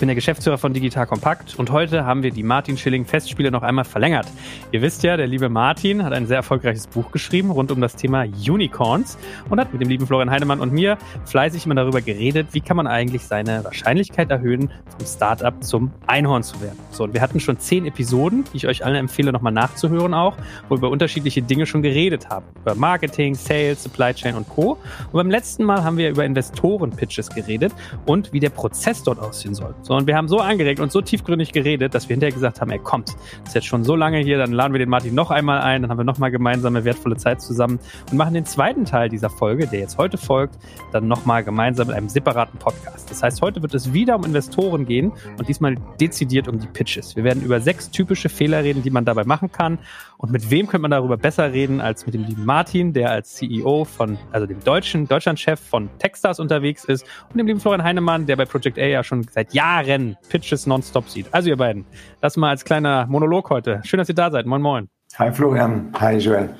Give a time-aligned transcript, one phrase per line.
[0.00, 3.62] bin der Geschäftsführer von Digital Kompakt und heute haben wir die Martin Schilling Festspiele noch
[3.62, 4.26] einmal verlängert.
[4.72, 7.96] Ihr wisst ja, der liebe Martin hat ein sehr erfolgreiches Buch geschrieben rund um das
[7.96, 9.18] Thema Unicorns
[9.50, 10.96] und hat mit dem lieben Florian Heinemann und mir
[11.26, 16.44] fleißig immer darüber geredet, wie kann man eigentlich seine Wahrscheinlichkeit erhöhen, vom Startup zum Einhorn
[16.44, 16.78] zu werden.
[16.92, 20.34] So, und wir hatten schon zehn Episoden, die ich euch allen empfehle, nochmal nachzuhören auch,
[20.70, 22.46] wo wir über unterschiedliche Dinge schon geredet haben.
[22.62, 24.72] Über Marketing, Sales, Supply Chain und Co.
[24.72, 27.74] Und beim letzten Mal haben wir über Investoren-Pitches geredet
[28.06, 29.74] und wie der Prozess dort aussehen soll.
[29.90, 32.70] So, und wir haben so angeregt und so tiefgründig geredet, dass wir hinterher gesagt haben,
[32.70, 35.62] ey, kommt, ist jetzt schon so lange hier, dann laden wir den Martin noch einmal
[35.62, 39.30] ein, dann haben wir nochmal gemeinsame wertvolle Zeit zusammen und machen den zweiten Teil dieser
[39.30, 40.60] Folge, der jetzt heute folgt,
[40.92, 43.10] dann nochmal gemeinsam mit einem separaten Podcast.
[43.10, 47.16] Das heißt, heute wird es wieder um Investoren gehen und diesmal dezidiert um die Pitches.
[47.16, 49.80] Wir werden über sechs typische Fehler reden, die man dabei machen kann
[50.20, 53.36] und mit wem könnte man darüber besser reden als mit dem lieben Martin, der als
[53.36, 58.26] CEO von, also dem deutschen Deutschlandchef von Techstars unterwegs ist und dem lieben Florian Heinemann,
[58.26, 61.26] der bei Project A ja schon seit Jahren Pitches nonstop sieht.
[61.32, 61.86] Also ihr beiden,
[62.20, 63.80] das mal als kleiner Monolog heute.
[63.84, 64.44] Schön, dass ihr da seid.
[64.44, 64.90] Moin, moin.
[65.18, 65.90] Hi Florian.
[65.98, 66.50] Hi Joel.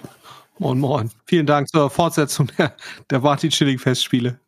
[0.59, 1.11] Moin, moin.
[1.27, 2.73] Vielen Dank zur Fortsetzung der,
[3.11, 4.41] der Martin Schilling Festspiele.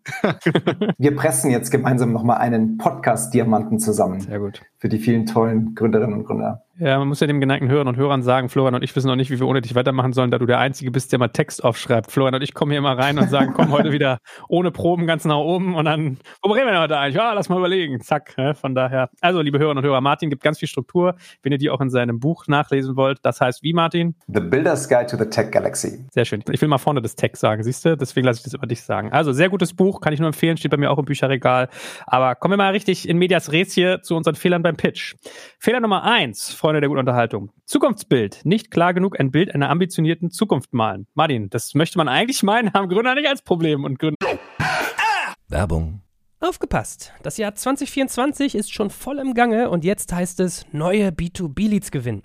[0.99, 4.21] Wir pressen jetzt gemeinsam nochmal einen Podcast-Diamanten zusammen.
[4.21, 4.63] Sehr gut.
[4.79, 6.63] Für die vielen tollen Gründerinnen und Gründer.
[6.79, 9.15] Ja, man muss ja dem geneigten Hörern und Hörern sagen, Florian und ich wissen noch
[9.15, 11.63] nicht, wie wir ohne dich weitermachen sollen, da du der Einzige bist, der mal Text
[11.63, 12.11] aufschreibt.
[12.11, 15.25] Florian und ich kommen hier immer rein und sagen, komm heute wieder ohne Proben ganz
[15.25, 17.17] nach oben und dann, wo reden wir denn heute eigentlich?
[17.17, 18.01] Ja, lass mal überlegen.
[18.01, 18.35] Zack.
[18.55, 19.11] Von daher.
[19.21, 21.91] Also, liebe Hörerinnen und Hörer, Martin gibt ganz viel Struktur, wenn ihr die auch in
[21.91, 23.19] seinem Buch nachlesen wollt.
[23.23, 24.17] Das heißt wie, Martin?
[24.27, 26.07] The Builder's Guide to the Tech Galaxy.
[26.11, 26.43] Sehr schön.
[26.51, 27.97] Ich will mal vorne das Tech sagen, siehst du?
[27.97, 29.13] Deswegen lasse ich das über dich sagen.
[29.13, 31.69] Also, sehr gutes Buch, kann ich nur empfehlen, steht bei mir auch im Bücherregal.
[32.07, 35.15] Aber kommen wir mal richtig in Medias Res hier zu unseren Fehlern beim Pitch.
[35.59, 37.51] Fehler Nummer eins, Freunde der guten Unterhaltung.
[37.67, 38.41] Zukunftsbild.
[38.45, 41.07] Nicht klar genug ein Bild einer ambitionierten Zukunft malen.
[41.15, 44.17] Martin, das möchte man eigentlich meinen, haben Gründer nicht als Problem und Gründer.
[45.49, 46.03] Werbung.
[46.41, 47.13] Aufgepasst!
[47.23, 52.25] Das Jahr 2024 ist schon voll im Gange und jetzt heißt es neue B2B-Leads gewinnen.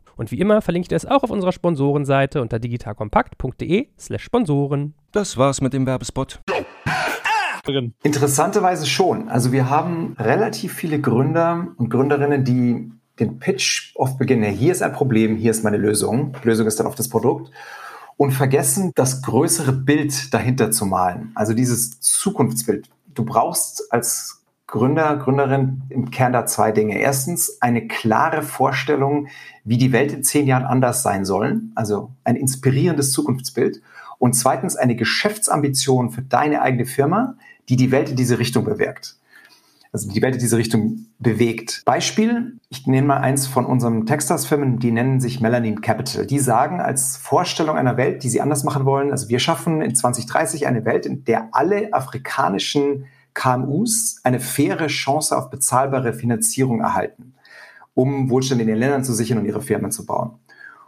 [0.21, 4.93] Und wie immer verlinke ich dir es auch auf unserer Sponsorenseite unter digitalkompakt.de/slash Sponsoren.
[5.11, 6.41] Das war's mit dem Werbespot.
[8.03, 9.29] Interessanterweise schon.
[9.29, 14.83] Also wir haben relativ viele Gründer und Gründerinnen, die den Pitch oft beginnen, hier ist
[14.83, 16.35] ein Problem, hier ist meine Lösung.
[16.43, 17.49] Die Lösung ist dann oft das Produkt.
[18.15, 21.31] Und vergessen, das größere Bild dahinter zu malen.
[21.33, 22.87] Also dieses Zukunftsbild.
[23.07, 24.40] Du brauchst als
[24.71, 26.97] Gründer, Gründerin im Kern da zwei Dinge.
[26.97, 29.27] Erstens eine klare Vorstellung,
[29.65, 33.81] wie die Welt in zehn Jahren anders sein soll, also ein inspirierendes Zukunftsbild.
[34.17, 37.35] Und zweitens eine Geschäftsambition für deine eigene Firma,
[37.67, 39.17] die die Welt in diese Richtung bewirkt.
[39.91, 41.81] Also die Welt in diese Richtung bewegt.
[41.83, 46.25] Beispiel, ich nenne mal eins von unseren Texters-Firmen, die nennen sich Melanin Capital.
[46.25, 49.95] Die sagen als Vorstellung einer Welt, die sie anders machen wollen, also wir schaffen in
[49.95, 57.33] 2030 eine Welt, in der alle afrikanischen KMUs eine faire Chance auf bezahlbare Finanzierung erhalten,
[57.93, 60.31] um Wohlstand in den Ländern zu sichern und ihre Firmen zu bauen.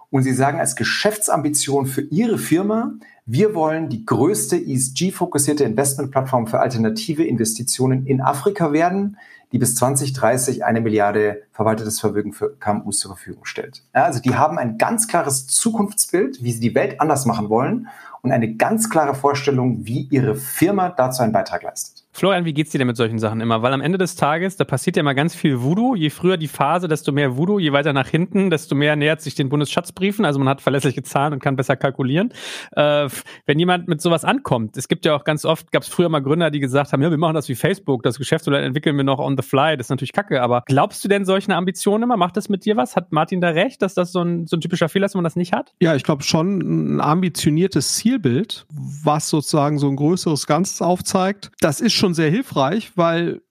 [0.10, 2.94] Und sie sagen als Geschäftsambition für ihre Firma,
[3.25, 9.18] wir wollen die größte ESG-fokussierte Investmentplattform für alternative Investitionen in Afrika werden,
[9.54, 13.84] die bis 2030 eine Milliarde verwaltetes Vermögen für KMUs zur Verfügung stellt.
[13.96, 17.88] Ja, also die haben ein ganz klares Zukunftsbild, wie sie die Welt anders machen wollen
[18.22, 22.03] und eine ganz klare Vorstellung, wie ihre Firma dazu einen Beitrag leistet.
[22.15, 23.63] Florian, wie geht's dir denn mit solchen Sachen immer?
[23.63, 25.95] Weil am Ende des Tages, da passiert ja immer ganz viel Voodoo.
[25.95, 27.57] Je früher die Phase, desto mehr Voodoo.
[27.57, 30.24] Je weiter nach hinten, desto mehr nähert sich den Bundesschatzbriefen.
[30.24, 32.31] Also man hat verlässliche Zahlen und kann besser kalkulieren.
[32.74, 33.10] Äh,
[33.48, 36.21] wenn jemand mit sowas ankommt, es gibt ja auch ganz oft, gab es früher mal
[36.21, 39.18] Gründer, die gesagt haben, ja, wir machen das wie Facebook, das Geschäftsmodell entwickeln wir noch
[39.18, 39.75] on the fly.
[39.75, 40.44] Das ist natürlich kacke.
[40.44, 42.18] Aber glaubst du denn solchen Ambitionen immer?
[42.18, 42.95] Macht das mit dir was?
[42.95, 45.25] Hat Martin da recht, dass das so ein, so ein typischer Fehler ist, wenn man
[45.25, 45.74] das nicht hat?
[45.80, 51.50] Ja, ich glaube schon ein ambitioniertes Zielbild, was sozusagen so ein größeres Ganzes aufzeigt.
[51.60, 53.42] Das ist schon sehr hilfreich, weil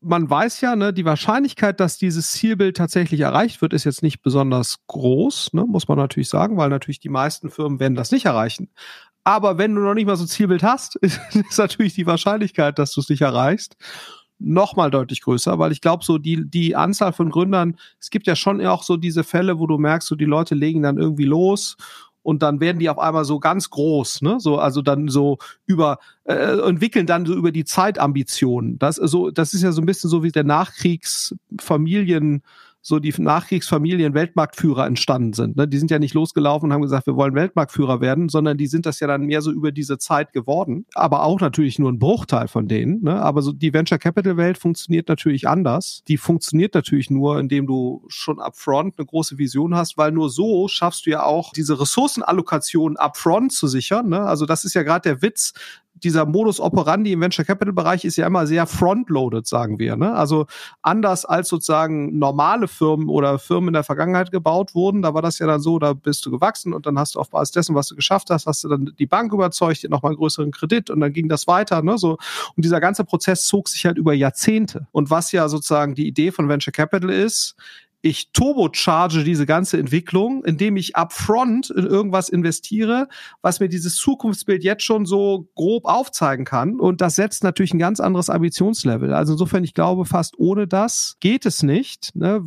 [0.00, 4.22] man weiß ja, ne, die Wahrscheinlichkeit, dass dieses Zielbild tatsächlich erreicht wird, ist jetzt nicht
[4.22, 8.26] besonders groß, ne, muss man natürlich sagen, weil natürlich die meisten Firmen werden das nicht
[8.26, 8.70] erreichen.
[9.24, 12.78] Aber wenn du noch nicht mal so ein Zielbild hast, ist, ist natürlich die Wahrscheinlichkeit,
[12.78, 13.76] dass du es nicht erreichst,
[14.38, 18.36] nochmal deutlich größer, weil ich glaube, so die, die Anzahl von Gründern, es gibt ja
[18.36, 21.76] schon auch so diese Fälle, wo du merkst, so die Leute legen dann irgendwie los
[22.22, 24.38] und dann werden die auf einmal so ganz groß, ne?
[24.38, 28.78] So, also dann so über äh, entwickeln dann so über die Zeit Ambitionen.
[28.78, 32.42] Das so, das ist ja so ein bisschen so wie der Nachkriegsfamilien
[32.80, 35.56] so die Nachkriegsfamilien Weltmarktführer entstanden sind.
[35.56, 35.68] Ne?
[35.68, 38.86] Die sind ja nicht losgelaufen und haben gesagt, wir wollen Weltmarktführer werden, sondern die sind
[38.86, 40.86] das ja dann mehr so über diese Zeit geworden.
[40.94, 43.02] Aber auch natürlich nur ein Bruchteil von denen.
[43.02, 43.20] Ne?
[43.20, 46.02] Aber so die Venture Capital Welt funktioniert natürlich anders.
[46.08, 50.68] Die funktioniert natürlich nur, indem du schon upfront eine große Vision hast, weil nur so
[50.68, 54.08] schaffst du ja auch diese Ressourcenallokation upfront zu sichern.
[54.08, 54.20] Ne?
[54.20, 55.52] Also das ist ja gerade der Witz
[56.02, 59.96] dieser Modus operandi im Venture Capital Bereich ist ja immer sehr frontloaded, sagen wir.
[59.96, 60.12] Ne?
[60.12, 60.46] Also
[60.82, 65.38] anders als sozusagen normale Firmen oder Firmen in der Vergangenheit gebaut wurden, da war das
[65.38, 67.88] ja dann so, da bist du gewachsen und dann hast du auf Basis dessen, was
[67.88, 71.00] du geschafft hast, hast du dann die Bank überzeugt, dir nochmal einen größeren Kredit und
[71.00, 71.82] dann ging das weiter.
[71.82, 71.98] Ne?
[71.98, 72.18] So,
[72.56, 74.86] und dieser ganze Prozess zog sich halt über Jahrzehnte.
[74.92, 77.56] Und was ja sozusagen die Idee von Venture Capital ist,
[78.08, 83.08] ich turbocharge diese ganze Entwicklung, indem ich upfront in irgendwas investiere,
[83.42, 86.80] was mir dieses Zukunftsbild jetzt schon so grob aufzeigen kann.
[86.80, 89.12] Und das setzt natürlich ein ganz anderes Ambitionslevel.
[89.12, 92.42] Also insofern, ich glaube, fast ohne das geht es nicht, ne?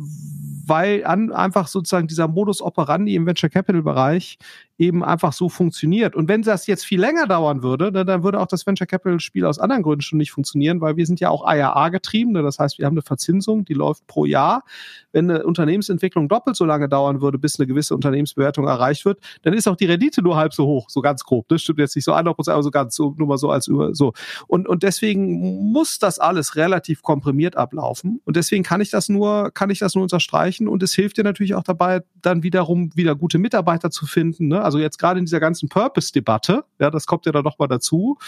[0.66, 4.38] Weil an, einfach sozusagen dieser Modus operandi im Venture Capital Bereich
[4.82, 6.16] eben einfach so funktioniert.
[6.16, 9.20] Und wenn das jetzt viel länger dauern würde, ne, dann würde auch das Venture Capital
[9.20, 12.32] Spiel aus anderen Gründen schon nicht funktionieren, weil wir sind ja auch IAA getrieben.
[12.32, 12.42] Ne?
[12.42, 14.64] Das heißt, wir haben eine Verzinsung, die läuft pro Jahr.
[15.12, 19.54] Wenn eine Unternehmensentwicklung doppelt so lange dauern würde, bis eine gewisse Unternehmensbewertung erreicht wird, dann
[19.54, 21.48] ist auch die Rendite nur halb so hoch, so ganz grob.
[21.48, 23.68] Das stimmt jetzt nicht so 100 Prozent, aber so ganz so, nur mal so als
[23.68, 24.12] über, so.
[24.48, 28.20] Und, und deswegen muss das alles relativ komprimiert ablaufen.
[28.24, 30.51] Und deswegen kann ich das nur, kann ich das nur unterstreichen.
[30.60, 34.48] Und es hilft dir natürlich auch dabei, dann wiederum wieder gute Mitarbeiter zu finden.
[34.48, 34.62] Ne?
[34.62, 38.18] Also jetzt gerade in dieser ganzen Purpose-Debatte, ja, das kommt ja da noch mal dazu.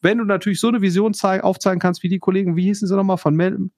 [0.00, 3.18] Wenn du natürlich so eine Vision aufzeigen kannst, wie die Kollegen, wie hießen sie nochmal,
[3.18, 3.70] von Mel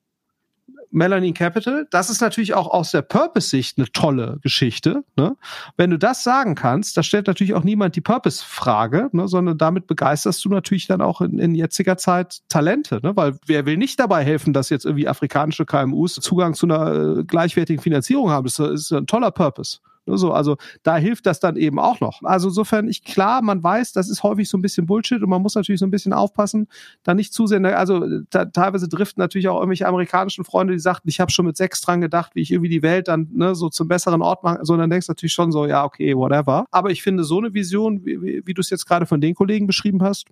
[0.91, 1.87] Melanie Capital.
[1.89, 5.03] Das ist natürlich auch aus der Purpose-Sicht eine tolle Geschichte.
[5.15, 5.35] Ne?
[5.77, 9.27] Wenn du das sagen kannst, da stellt natürlich auch niemand die Purpose-Frage, ne?
[9.27, 12.99] sondern damit begeisterst du natürlich dann auch in, in jetziger Zeit Talente.
[13.03, 13.15] Ne?
[13.15, 17.23] Weil wer will nicht dabei helfen, dass jetzt irgendwie afrikanische KMUs Zugang zu einer äh,
[17.23, 18.45] gleichwertigen Finanzierung haben?
[18.45, 19.79] Das ist ein toller Purpose.
[20.05, 22.21] Ne, so, also da hilft das dann eben auch noch.
[22.23, 25.41] Also insofern, ich klar, man weiß, das ist häufig so ein bisschen Bullshit und man
[25.41, 26.67] muss natürlich so ein bisschen aufpassen,
[27.03, 31.07] da nicht zu sehr, also da, teilweise driften natürlich auch irgendwelche amerikanischen Freunde, die sagten,
[31.07, 33.69] ich habe schon mit sechs dran gedacht, wie ich irgendwie die Welt dann ne, so
[33.69, 34.59] zum besseren Ort mache.
[34.65, 36.65] Dann denkst du natürlich schon so, ja, okay, whatever.
[36.71, 39.35] Aber ich finde so eine Vision, wie, wie, wie du es jetzt gerade von den
[39.35, 40.25] Kollegen beschrieben hast,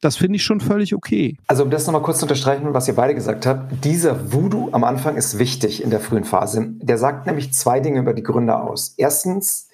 [0.00, 1.36] das finde ich schon völlig okay.
[1.46, 4.84] Also um das nochmal kurz zu unterstreichen, was ihr beide gesagt habt, dieser Voodoo am
[4.84, 6.74] Anfang ist wichtig in der frühen Phase.
[6.80, 8.94] Der sagt nämlich zwei Dinge über die Gründer aus.
[9.06, 9.68] Erstens,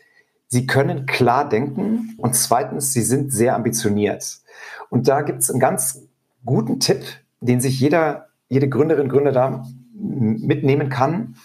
[0.48, 4.42] sie können klar denken und zweitens, sie sind sehr ambitioniert.
[4.90, 6.02] Und da gibt es einen ganz
[6.44, 7.02] guten Tipp,
[7.40, 11.36] den sich jeder, jede Gründerin, Gründer da mitnehmen kann,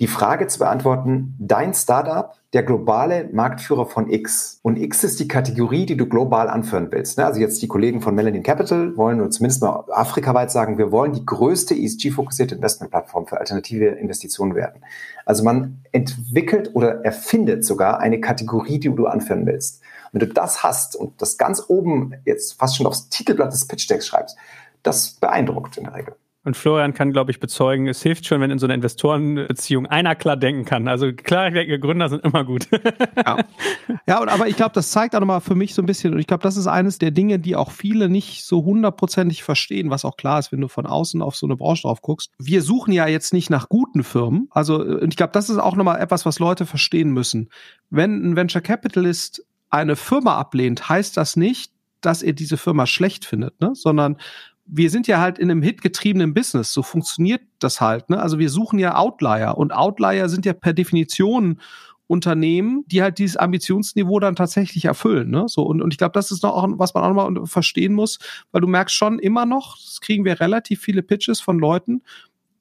[0.00, 4.60] die Frage zu beantworten, dein Startup der globale Marktführer von X.
[4.62, 7.18] Und X ist die Kategorie, die du global anführen willst.
[7.18, 7.24] Ne?
[7.26, 11.12] Also jetzt die Kollegen von Melanin Capital wollen, oder zumindest mal afrikaweit sagen, wir wollen
[11.12, 14.82] die größte ESG-fokussierte Investmentplattform für alternative Investitionen werden.
[15.24, 19.80] Also man entwickelt oder erfindet sogar eine Kategorie, die du anführen willst.
[20.12, 23.90] Wenn du das hast und das ganz oben jetzt fast schon aufs Titelblatt des Pitch
[23.90, 24.36] Decks schreibst,
[24.84, 26.14] das beeindruckt in der Regel.
[26.44, 30.14] Und Florian kann, glaube ich, bezeugen, es hilft schon, wenn in so einer Investorenbeziehung einer
[30.14, 30.88] klar denken kann.
[30.88, 32.68] Also klar Gründer sind immer gut.
[33.16, 33.38] ja,
[34.06, 36.18] ja und, aber ich glaube, das zeigt auch nochmal für mich so ein bisschen, und
[36.18, 40.04] ich glaube, das ist eines der Dinge, die auch viele nicht so hundertprozentig verstehen, was
[40.04, 42.30] auch klar ist, wenn du von außen auf so eine Branche drauf guckst.
[42.38, 44.48] Wir suchen ja jetzt nicht nach guten Firmen.
[44.50, 47.48] Also, und ich glaube, das ist auch nochmal etwas, was Leute verstehen müssen.
[47.88, 51.72] Wenn ein Venture Capitalist eine Firma ablehnt, heißt das nicht,
[52.02, 53.70] dass er diese Firma schlecht findet, ne?
[53.74, 54.18] sondern
[54.66, 56.72] wir sind ja halt in einem hitgetriebenen Business.
[56.72, 58.10] So funktioniert das halt.
[58.10, 58.20] Ne?
[58.20, 61.60] Also wir suchen ja Outlier und Outlier sind ja per Definition
[62.06, 65.30] Unternehmen, die halt dieses Ambitionsniveau dann tatsächlich erfüllen.
[65.30, 65.44] Ne?
[65.48, 68.18] So, und, und ich glaube, das ist noch auch, was man auch nochmal verstehen muss,
[68.52, 72.02] weil du merkst schon immer noch, das kriegen wir relativ viele Pitches von Leuten,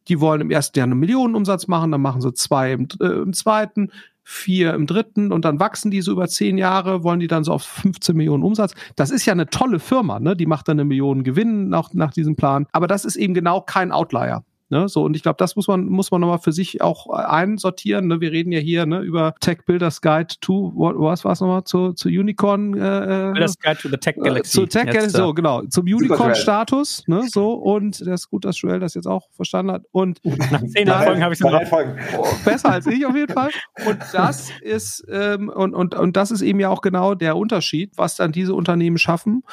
[0.08, 3.34] die wollen im ersten Jahr einen Millionenumsatz machen, dann machen sie zwei im, äh, im
[3.34, 3.90] zweiten,
[4.24, 7.52] vier im dritten und dann wachsen die so über zehn Jahre, wollen die dann so
[7.52, 8.74] auf 15 Millionen Umsatz.
[8.96, 10.36] Das ist ja eine tolle Firma, ne?
[10.36, 12.66] Die macht dann eine Million Gewinn nach, nach diesem Plan.
[12.72, 14.44] Aber das ist eben genau kein Outlier.
[14.74, 18.08] Ne, so, und ich glaube, das muss man, muss man nochmal für sich auch einsortieren.
[18.08, 18.22] Ne?
[18.22, 21.94] Wir reden ja hier ne, über Tech Builders Guide to, was war es nochmal, zu,
[21.94, 22.74] zu Unicorn?
[22.74, 24.52] Äh, äh, Builders Guide to the Tech Galaxy.
[24.52, 25.62] Zu Tech Galaxy, so, genau.
[25.68, 29.84] Zum Unicorn-Status, ne, so, und das ist gut, dass Joel das jetzt auch verstanden hat.
[29.92, 32.44] Und nach zehn Folgen habe ich es noch.
[32.44, 33.52] Besser als ich auf jeden Fall.
[33.86, 37.92] Und das ist, ähm, und, und, und das ist eben ja auch genau der Unterschied,
[37.96, 39.44] was dann diese Unternehmen schaffen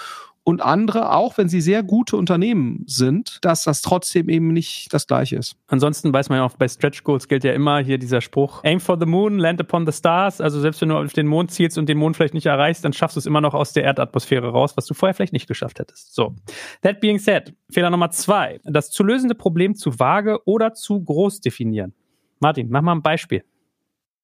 [0.42, 5.06] und andere, auch wenn sie sehr gute Unternehmen sind, dass das trotzdem eben nicht das
[5.06, 5.56] gleiche ist.
[5.68, 8.80] Ansonsten weiß man ja auch, bei Stretch Goals gilt ja immer hier dieser Spruch, aim
[8.80, 10.40] for the moon, land upon the stars.
[10.40, 12.92] Also selbst wenn du auf den Mond zielst und den Mond vielleicht nicht erreichst, dann
[12.92, 15.78] schaffst du es immer noch aus der Erdatmosphäre raus, was du vorher vielleicht nicht geschafft
[15.78, 16.14] hättest.
[16.14, 16.34] So,
[16.82, 21.40] that being said, Fehler Nummer zwei, das zu lösende Problem zu vage oder zu groß
[21.40, 21.92] definieren.
[22.40, 23.44] Martin, mach mal ein Beispiel.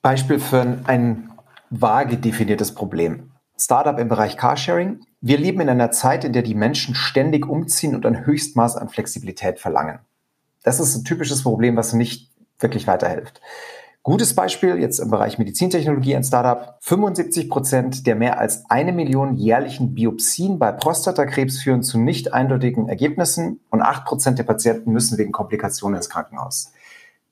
[0.01, 1.31] Beispiel für ein
[1.71, 3.33] vage definiertes Problem.
[3.59, 5.01] Startup im Bereich Carsharing.
[5.21, 8.89] Wir leben in einer Zeit, in der die Menschen ständig umziehen und ein Höchstmaß an
[8.89, 9.99] Flexibilität verlangen.
[10.63, 13.41] Das ist ein typisches Problem, was nicht wirklich weiterhilft.
[14.03, 16.77] Gutes Beispiel jetzt im Bereich Medizintechnologie ein Startup.
[16.81, 22.89] 75 Prozent der mehr als eine Million jährlichen Biopsien bei Prostatakrebs führen zu nicht eindeutigen
[22.89, 26.73] Ergebnissen und acht Prozent der Patienten müssen wegen Komplikationen ins Krankenhaus.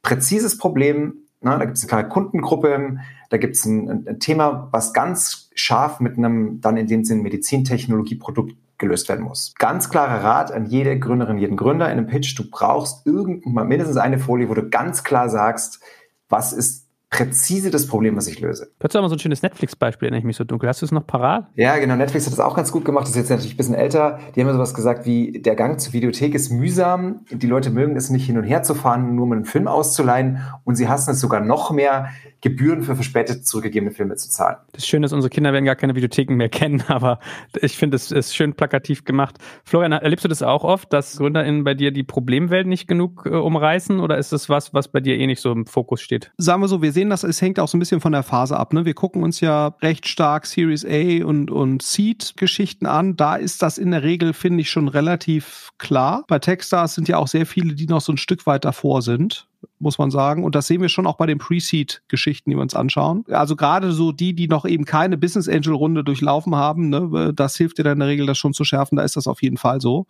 [0.02, 2.98] Präzises Problem, na, da gibt es eine klare Kundengruppe,
[3.30, 7.23] da gibt es ein, ein, Thema, was ganz scharf mit einem dann in dem Sinn
[7.23, 9.54] Medizintechnologieprodukt gelöst werden muss.
[9.58, 13.96] Ganz klarer Rat an jede Gründerin, jeden Gründer in einem Pitch, du brauchst irgendwann mindestens
[13.96, 15.80] eine Folie, wo du ganz klar sagst,
[16.28, 16.83] was ist
[17.14, 18.73] präzise das Problem, was ich löse.
[18.80, 20.68] Dazu haben wir so ein schönes Netflix-Beispiel, erinnere ich mich so dunkel.
[20.68, 21.47] Hast du es noch parat?
[21.54, 21.94] Ja, genau.
[21.94, 23.04] Netflix hat das auch ganz gut gemacht.
[23.04, 24.18] Das ist jetzt natürlich ein bisschen älter.
[24.35, 27.21] Die haben ja sowas gesagt wie, der Gang zur Videothek ist mühsam.
[27.30, 30.40] Die Leute mögen es nicht hin und her zu fahren, nur um einen Film auszuleihen.
[30.64, 32.09] Und sie hassen es sogar noch mehr,
[32.44, 34.56] Gebühren für verspätet zurückgegebene Filme zu zahlen.
[34.73, 37.18] Das Schöne ist, unsere Kinder werden gar keine Videotheken mehr kennen, aber
[37.62, 39.38] ich finde, es ist schön plakativ gemacht.
[39.64, 43.30] Florian, erlebst du das auch oft, dass GründerInnen bei dir die Problemwelt nicht genug äh,
[43.30, 46.33] umreißen oder ist das was, was bei dir eh nicht so im Fokus steht?
[46.37, 48.58] Sagen wir so, wir sehen das, es hängt auch so ein bisschen von der Phase
[48.58, 48.73] ab.
[48.73, 48.84] Ne?
[48.84, 53.16] Wir gucken uns ja recht stark Series A und, und Seed-Geschichten an.
[53.16, 56.25] Da ist das in der Regel, finde ich, schon relativ klar.
[56.28, 59.46] Bei Techstars sind ja auch sehr viele, die noch so ein Stück weit davor sind
[59.78, 60.44] muss man sagen.
[60.44, 63.25] Und das sehen wir schon auch bei den Pre-Seed-Geschichten, die wir uns anschauen.
[63.30, 67.78] Also gerade so die, die noch eben keine Business Angel-Runde durchlaufen haben, ne, das hilft
[67.78, 68.96] dir dann in der Regel, das schon zu schärfen.
[68.96, 70.06] Da ist das auf jeden Fall so.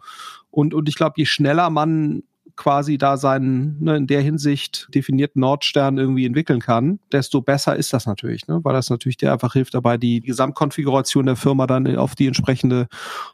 [0.50, 2.22] Und, und ich glaube, je schneller man
[2.56, 7.92] quasi da seinen ne, in der Hinsicht definierten Nordstern irgendwie entwickeln kann, desto besser ist
[7.92, 8.60] das natürlich, ne?
[8.62, 12.86] weil das natürlich dir einfach hilft dabei, die Gesamtkonfiguration der Firma dann auf die entsprechende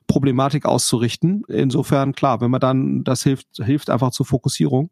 [0.06, 1.42] Problematik auszurichten.
[1.48, 4.90] Insofern, klar, wenn man dann, das hilft, hilft einfach zur Fokussierung.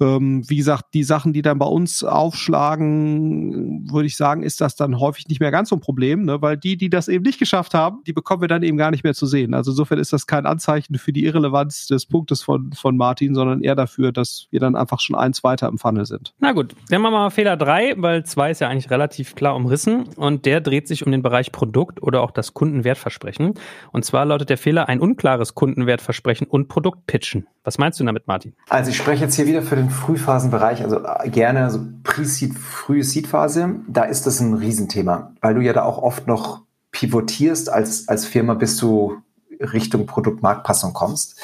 [0.00, 4.74] Ähm, wie gesagt, die Sachen, die dann bei uns aufschlagen, würde ich sagen, ist das
[4.76, 6.40] dann häufig nicht mehr ganz so ein Problem, ne?
[6.40, 9.04] weil die, die das eben nicht geschafft haben, die bekommen wir dann eben gar nicht
[9.04, 9.52] mehr zu sehen.
[9.52, 13.49] Also insofern ist das kein Anzeichen für die Irrelevanz des Punktes von, von Martin, sondern
[13.50, 16.32] sondern eher dafür, dass wir dann einfach schon eins weiter im Funnel sind.
[16.38, 19.56] Na gut, dann machen wir mal Fehler drei, weil zwei ist ja eigentlich relativ klar
[19.56, 23.54] umrissen und der dreht sich um den Bereich Produkt oder auch das Kundenwertversprechen.
[23.92, 27.46] Und zwar lautet der Fehler ein unklares Kundenwertversprechen und Produkt pitchen.
[27.64, 28.54] Was meinst du damit, Martin?
[28.68, 33.76] Also ich spreche jetzt hier wieder für den Frühphasenbereich, also gerne so Pre-Seed, frühe Seed-Phase.
[33.88, 38.26] Da ist das ein Riesenthema, weil du ja da auch oft noch pivotierst als, als
[38.26, 39.16] Firma, bis du
[39.60, 41.38] Richtung Produkt-Marktpassung kommst.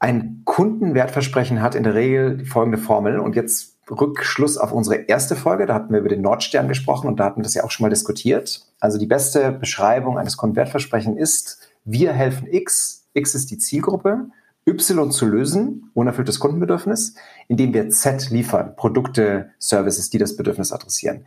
[0.00, 5.66] Ein Kundenwertversprechen hat in der Regel folgende Formel und jetzt Rückschluss auf unsere erste Folge,
[5.66, 7.84] da hatten wir über den Nordstern gesprochen und da hatten wir das ja auch schon
[7.84, 8.66] mal diskutiert.
[8.80, 14.28] Also die beste Beschreibung eines Kundenwertversprechens ist, wir helfen X, X ist die Zielgruppe,
[14.68, 17.14] Y zu lösen, unerfülltes Kundenbedürfnis,
[17.48, 21.24] indem wir Z liefern, Produkte, Services, die das Bedürfnis adressieren.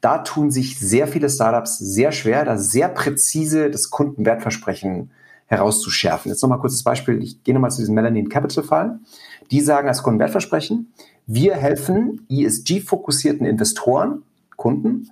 [0.00, 5.10] Da tun sich sehr viele Startups sehr schwer, da sehr präzise das Kundenwertversprechen
[5.46, 6.30] herauszuschärfen.
[6.30, 7.22] Jetzt nochmal kurzes Beispiel.
[7.22, 8.98] Ich gehe nochmal zu diesem Melanin Capital Fall.
[9.50, 10.92] Die sagen als Kundenwertversprechen,
[11.26, 14.22] wir helfen ESG-fokussierten Investoren,
[14.56, 15.10] Kunden,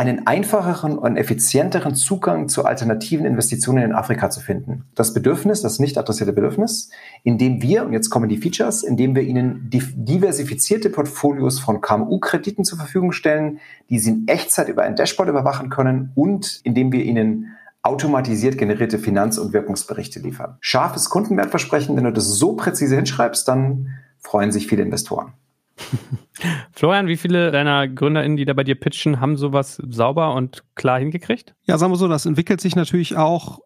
[0.00, 4.84] einen einfacheren und effizienteren Zugang zu alternativen Investitionen in Afrika zu finden.
[4.94, 6.90] Das Bedürfnis, das nicht adressierte Bedürfnis,
[7.22, 12.78] indem wir, und jetzt kommen die Features, indem wir ihnen diversifizierte Portfolios von KMU-Krediten zur
[12.78, 13.58] Verfügung stellen,
[13.90, 17.48] die sie in Echtzeit über ein Dashboard überwachen können und indem wir ihnen
[17.82, 20.56] automatisiert generierte Finanz- und Wirkungsberichte liefern.
[20.60, 25.32] Scharfes Kundenwertversprechen, wenn du das so präzise hinschreibst, dann freuen sich viele Investoren.
[26.72, 30.98] Florian, wie viele deiner GründerInnen, die da bei dir pitchen, haben sowas sauber und klar
[30.98, 31.54] hingekriegt?
[31.64, 33.60] Ja, sagen wir so, das entwickelt sich natürlich auch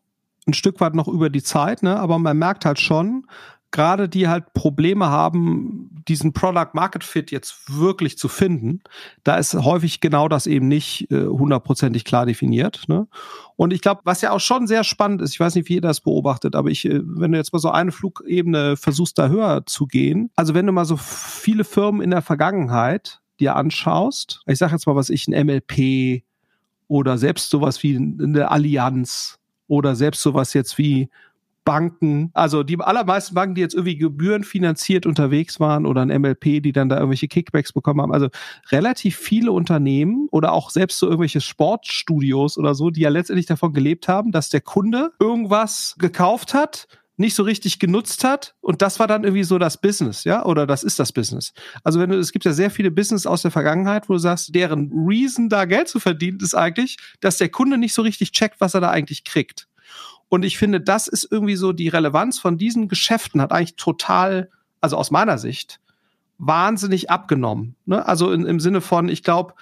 [0.46, 1.98] ein Stück weit noch über die Zeit, ne?
[1.98, 3.26] aber man merkt halt schon,
[3.74, 8.82] gerade die halt Probleme haben, diesen Product Market Fit jetzt wirklich zu finden,
[9.24, 12.84] da ist häufig genau das eben nicht äh, hundertprozentig klar definiert.
[12.86, 13.08] Ne?
[13.56, 15.80] Und ich glaube, was ja auch schon sehr spannend ist, ich weiß nicht, wie ihr
[15.80, 19.66] das beobachtet, aber ich, äh, wenn du jetzt mal so eine Flugebene versuchst, da höher
[19.66, 24.58] zu gehen, also wenn du mal so viele Firmen in der Vergangenheit dir anschaust, ich
[24.58, 26.22] sage jetzt mal, was ich, ein MLP
[26.86, 31.08] oder selbst sowas wie eine Allianz oder selbst sowas jetzt wie
[31.64, 36.72] Banken, also die allermeisten Banken, die jetzt irgendwie gebührenfinanziert unterwegs waren oder ein MLP, die
[36.72, 38.28] dann da irgendwelche Kickbacks bekommen haben, also
[38.70, 43.72] relativ viele Unternehmen oder auch selbst so irgendwelche Sportstudios oder so, die ja letztendlich davon
[43.72, 48.98] gelebt haben, dass der Kunde irgendwas gekauft hat, nicht so richtig genutzt hat und das
[48.98, 51.52] war dann irgendwie so das Business, ja, oder das ist das Business.
[51.84, 54.54] Also wenn du, es gibt ja sehr viele Business aus der Vergangenheit, wo du sagst,
[54.54, 58.60] deren Reason da Geld zu verdienen ist eigentlich, dass der Kunde nicht so richtig checkt,
[58.60, 59.68] was er da eigentlich kriegt.
[60.34, 64.50] Und ich finde, das ist irgendwie so die Relevanz von diesen Geschäften hat eigentlich total,
[64.80, 65.78] also aus meiner Sicht,
[66.38, 67.76] wahnsinnig abgenommen.
[67.86, 68.04] Ne?
[68.04, 69.54] Also in, im Sinne von, ich glaube,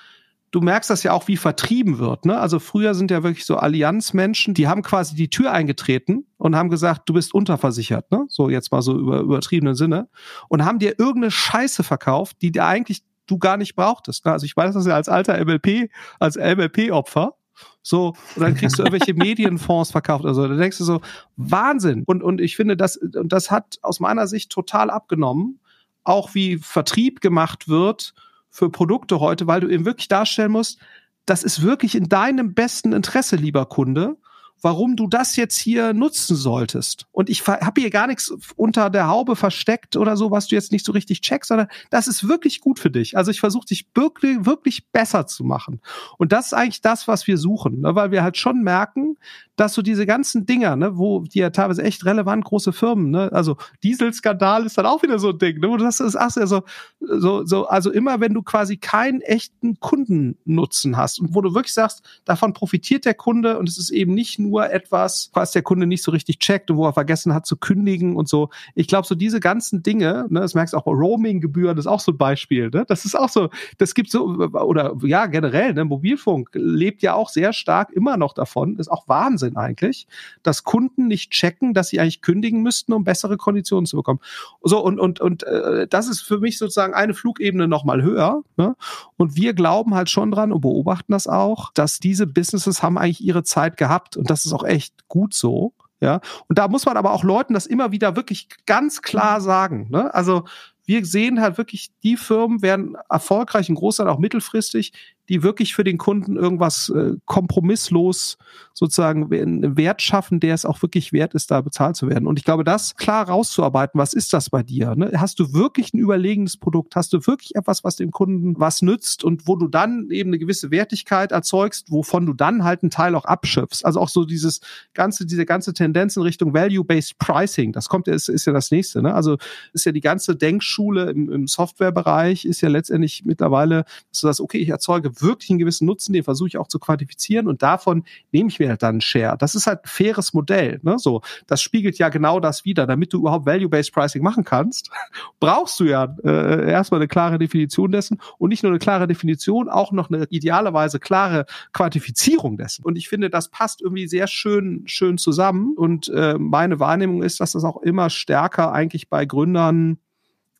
[0.50, 2.24] du merkst das ja auch, wie vertrieben wird.
[2.24, 2.40] Ne?
[2.40, 6.70] Also früher sind ja wirklich so Allianzmenschen, die haben quasi die Tür eingetreten und haben
[6.70, 8.24] gesagt, du bist unterversichert, ne?
[8.28, 10.08] So jetzt mal so über übertriebenen Sinne.
[10.48, 14.24] Und haben dir irgendeine Scheiße verkauft, die dir eigentlich du gar nicht brauchtest.
[14.24, 14.32] Ne?
[14.32, 17.34] Also ich weiß das ja als alter MLP, als MLP-Opfer.
[17.82, 20.24] So, und dann kriegst du irgendwelche Medienfonds verkauft.
[20.24, 21.00] Also da denkst du so,
[21.36, 22.04] Wahnsinn.
[22.06, 25.60] Und, und ich finde, das, das hat aus meiner Sicht total abgenommen.
[26.04, 28.14] Auch wie Vertrieb gemacht wird
[28.50, 30.78] für Produkte heute, weil du eben wirklich darstellen musst,
[31.26, 34.16] das ist wirklich in deinem besten Interesse, lieber Kunde
[34.62, 37.06] warum du das jetzt hier nutzen solltest.
[37.10, 40.70] Und ich habe hier gar nichts unter der Haube versteckt oder so, was du jetzt
[40.72, 43.16] nicht so richtig checkst, sondern das ist wirklich gut für dich.
[43.16, 45.80] Also ich versuche dich wirklich, wirklich besser zu machen.
[46.16, 47.94] Und das ist eigentlich das, was wir suchen, ne?
[47.96, 49.16] weil wir halt schon merken,
[49.56, 53.30] dass so diese ganzen Dinger, ne, wo die ja teilweise echt relevant große Firmen, ne,
[53.32, 56.62] also Dieselskandal ist dann auch wieder so ein Ding, ne, wo das ist, ach, so,
[57.00, 61.74] so, so, also immer wenn du quasi keinen echten Kundennutzen hast und wo du wirklich
[61.74, 65.86] sagst, davon profitiert der Kunde und es ist eben nicht nur etwas, was der Kunde
[65.86, 68.50] nicht so richtig checkt und wo er vergessen hat zu kündigen und so.
[68.74, 72.12] Ich glaube, so diese ganzen Dinge, ne, das merkst du auch Roaming-Gebühren, ist auch so
[72.12, 76.50] ein Beispiel, ne, das ist auch so, das gibt so, oder ja, generell, ne, Mobilfunk
[76.52, 80.06] lebt ja auch sehr stark immer noch davon, ist auch Wahnsinn eigentlich,
[80.42, 84.20] dass Kunden nicht checken, dass sie eigentlich kündigen müssten, um bessere Konditionen zu bekommen.
[84.62, 88.42] So und und und äh, das ist für mich sozusagen eine Flugebene noch mal höher.
[88.56, 88.76] Ne?
[89.16, 93.22] Und wir glauben halt schon dran und beobachten das auch, dass diese Businesses haben eigentlich
[93.22, 95.72] ihre Zeit gehabt und das ist auch echt gut so.
[96.00, 99.86] Ja, und da muss man aber auch Leuten das immer wieder wirklich ganz klar sagen.
[99.88, 100.12] Ne?
[100.12, 100.44] Also
[100.84, 104.92] wir sehen halt wirklich, die Firmen werden erfolgreich, in Großteil auch mittelfristig,
[105.32, 108.36] die wirklich für den Kunden irgendwas äh, kompromisslos
[108.74, 112.26] sozusagen einen Wert schaffen, der es auch wirklich wert ist, da bezahlt zu werden.
[112.26, 114.94] Und ich glaube, das klar rauszuarbeiten, was ist das bei dir?
[114.94, 115.12] Ne?
[115.16, 116.96] Hast du wirklich ein überlegenes Produkt?
[116.96, 120.38] Hast du wirklich etwas, was dem Kunden was nützt und wo du dann eben eine
[120.38, 123.86] gewisse Wertigkeit erzeugst, wovon du dann halt einen Teil auch abschöpfst?
[123.86, 124.60] Also auch so dieses
[124.92, 128.70] ganze, diese ganze Tendenz in Richtung Value-Based Pricing, das kommt ja, ist, ist ja das
[128.70, 129.00] nächste.
[129.00, 129.14] Ne?
[129.14, 129.38] Also
[129.72, 134.58] ist ja die ganze Denkschule im, im Softwarebereich ist ja letztendlich mittlerweile, so dass okay,
[134.58, 138.48] ich erzeuge wirklich einen gewissen Nutzen, den versuche ich auch zu quantifizieren und davon nehme
[138.48, 139.36] ich mir halt dann einen Share.
[139.38, 140.80] Das ist halt ein faires Modell.
[140.82, 140.98] Ne?
[140.98, 142.86] So, das spiegelt ja genau das wieder.
[142.86, 144.90] Damit du überhaupt Value-Based Pricing machen kannst,
[145.40, 149.68] brauchst du ja äh, erstmal eine klare Definition dessen und nicht nur eine klare Definition,
[149.68, 152.84] auch noch eine idealerweise klare Quantifizierung dessen.
[152.84, 155.74] Und ich finde, das passt irgendwie sehr schön, schön zusammen.
[155.76, 159.98] Und äh, meine Wahrnehmung ist, dass das auch immer stärker eigentlich bei Gründern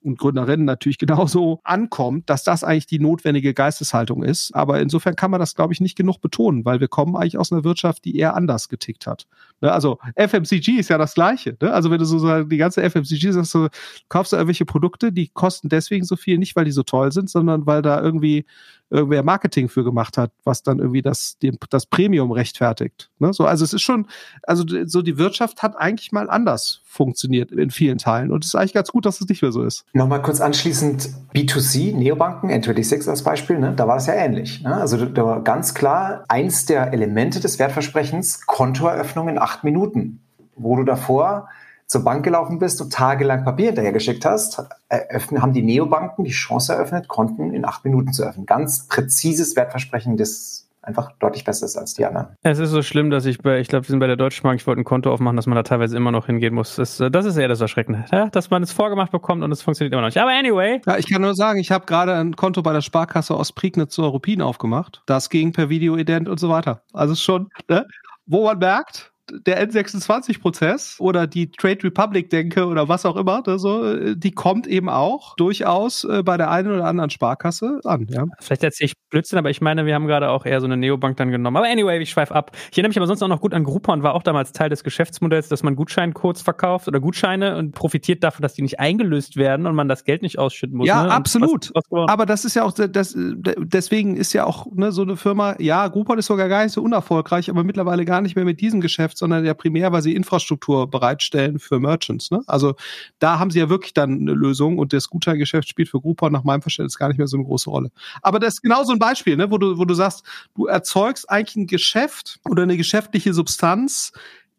[0.03, 4.55] und Gründerinnen natürlich genauso ankommt, dass das eigentlich die notwendige Geisteshaltung ist.
[4.55, 7.53] Aber insofern kann man das, glaube ich, nicht genug betonen, weil wir kommen eigentlich aus
[7.53, 9.27] einer Wirtschaft, die eher anders getickt hat.
[9.61, 11.57] Ne, also FMCG ist ja das Gleiche.
[11.61, 11.73] Ne?
[11.73, 13.69] Also wenn du so die ganze FMCG sagst, du
[14.09, 17.31] kaufst du irgendwelche Produkte, die kosten deswegen so viel, nicht weil die so toll sind,
[17.31, 18.45] sondern weil da irgendwie
[18.93, 21.39] irgendwer Marketing für gemacht hat, was dann irgendwie das,
[21.71, 23.11] das Premium rechtfertigt.
[23.19, 23.33] Ne?
[23.33, 24.07] So, also es ist schon,
[24.43, 28.31] also so die Wirtschaft hat eigentlich mal anders funktioniert in vielen Teilen.
[28.31, 29.87] Und es ist eigentlich ganz gut, dass es nicht mehr so ist.
[29.95, 33.75] Nochmal kurz anschließend B2C, Neobanken, N26 als Beispiel, ne?
[33.77, 34.63] da war das ja ähnlich.
[34.63, 34.75] Ne?
[34.75, 40.21] Also da war ganz klar eins der Elemente des Wertversprechens, Kontoeröffnung in acht Minuten,
[40.57, 41.49] wo du davor
[41.87, 46.31] zur Bank gelaufen bist und tagelang Papier hinterher geschickt hast, eröffnen, haben die Neobanken die
[46.31, 48.47] Chance eröffnet, Konten in acht Minuten zu öffnen.
[48.47, 52.37] Ganz präzises Wertversprechen des einfach deutlich besser ist als die anderen.
[52.43, 54.61] Es ist so schlimm, dass ich bei, ich glaube, wir sind bei der Deutschen Bank,
[54.61, 56.77] ich wollte ein Konto aufmachen, dass man da teilweise immer noch hingehen muss.
[56.77, 58.29] Das, das ist eher das Erschreckende, ja?
[58.29, 60.19] dass man es vorgemacht bekommt und es funktioniert immer noch nicht.
[60.19, 60.81] Aber anyway.
[60.87, 64.03] Ja, ich kann nur sagen, ich habe gerade ein Konto bei der Sparkasse Ostprignitz zu
[64.03, 65.03] Europin aufgemacht.
[65.07, 66.83] Das ging per Videoident und so weiter.
[66.93, 67.87] Also schon, ne?
[68.27, 69.12] wo man merkt,
[69.47, 74.89] der N26-Prozess oder die Trade Republic-Denke oder was auch immer, so, äh, die kommt eben
[74.89, 78.07] auch durchaus äh, bei der einen oder anderen Sparkasse an.
[78.11, 78.25] Ja.
[78.41, 81.17] Vielleicht erzähle ich Blödsinn, aber ich meine, wir haben gerade auch eher so eine Neobank
[81.17, 81.57] dann genommen.
[81.57, 82.53] Aber anyway, ich schweife ab.
[82.71, 84.85] Ich erinnere mich aber sonst auch noch gut an Groupon, war auch damals Teil des
[84.85, 89.67] Geschäftsmodells, dass man Gutscheincodes verkauft oder Gutscheine und profitiert davon, dass die nicht eingelöst werden
[89.67, 90.89] und man das Geld nicht ausschütten muss.
[90.89, 91.13] Ja, ne?
[91.13, 91.71] absolut.
[91.75, 95.17] Was, was aber das ist ja auch, das, deswegen ist ja auch ne, so eine
[95.17, 98.61] Firma, ja, Groupon ist sogar gar nicht so unerfolgreich, aber mittlerweile gar nicht mehr mit
[98.61, 102.33] diesem Geschäft, sondern ja primär, weil sie Infrastruktur bereitstellen für Merchants.
[102.33, 102.41] Ne?
[102.49, 102.75] Also
[103.21, 106.43] da haben sie ja wirklich dann eine Lösung und das Gutscheingeschäft spielt für Groupon nach
[106.43, 107.93] meinem Verständnis gar nicht mehr so eine große Rolle.
[108.21, 110.25] Aber das ist genau so ein Beispiel, ne, wo du, wo du sagst,
[110.57, 114.13] du erzeugst eigentlich ein Geschäft oder eine geschäftliche Substanz,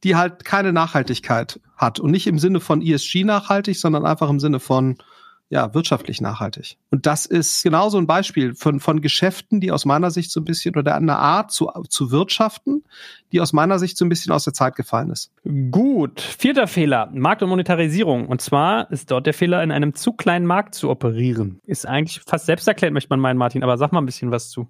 [0.06, 4.39] die halt keine Nachhaltigkeit hat und nicht im Sinne von ESG nachhaltig, sondern einfach im
[4.39, 4.95] Sinne von
[5.49, 6.77] ja, wirtschaftlich nachhaltig.
[6.89, 10.45] Und das ist genauso ein Beispiel von, von Geschäften, die aus meiner Sicht so ein
[10.45, 12.84] bisschen oder eine Art zu, zu wirtschaften,
[13.32, 15.32] die aus meiner Sicht so ein bisschen aus der Zeit gefallen ist.
[15.69, 16.21] Gut.
[16.21, 17.10] Vierter Fehler.
[17.13, 18.27] Markt- und Monetarisierung.
[18.27, 21.60] Und zwar ist dort der Fehler, in einem zu kleinen Markt zu operieren.
[21.65, 24.69] Ist eigentlich fast selbsterklärt, möchte man meinen, Martin, aber sag mal ein bisschen was zu.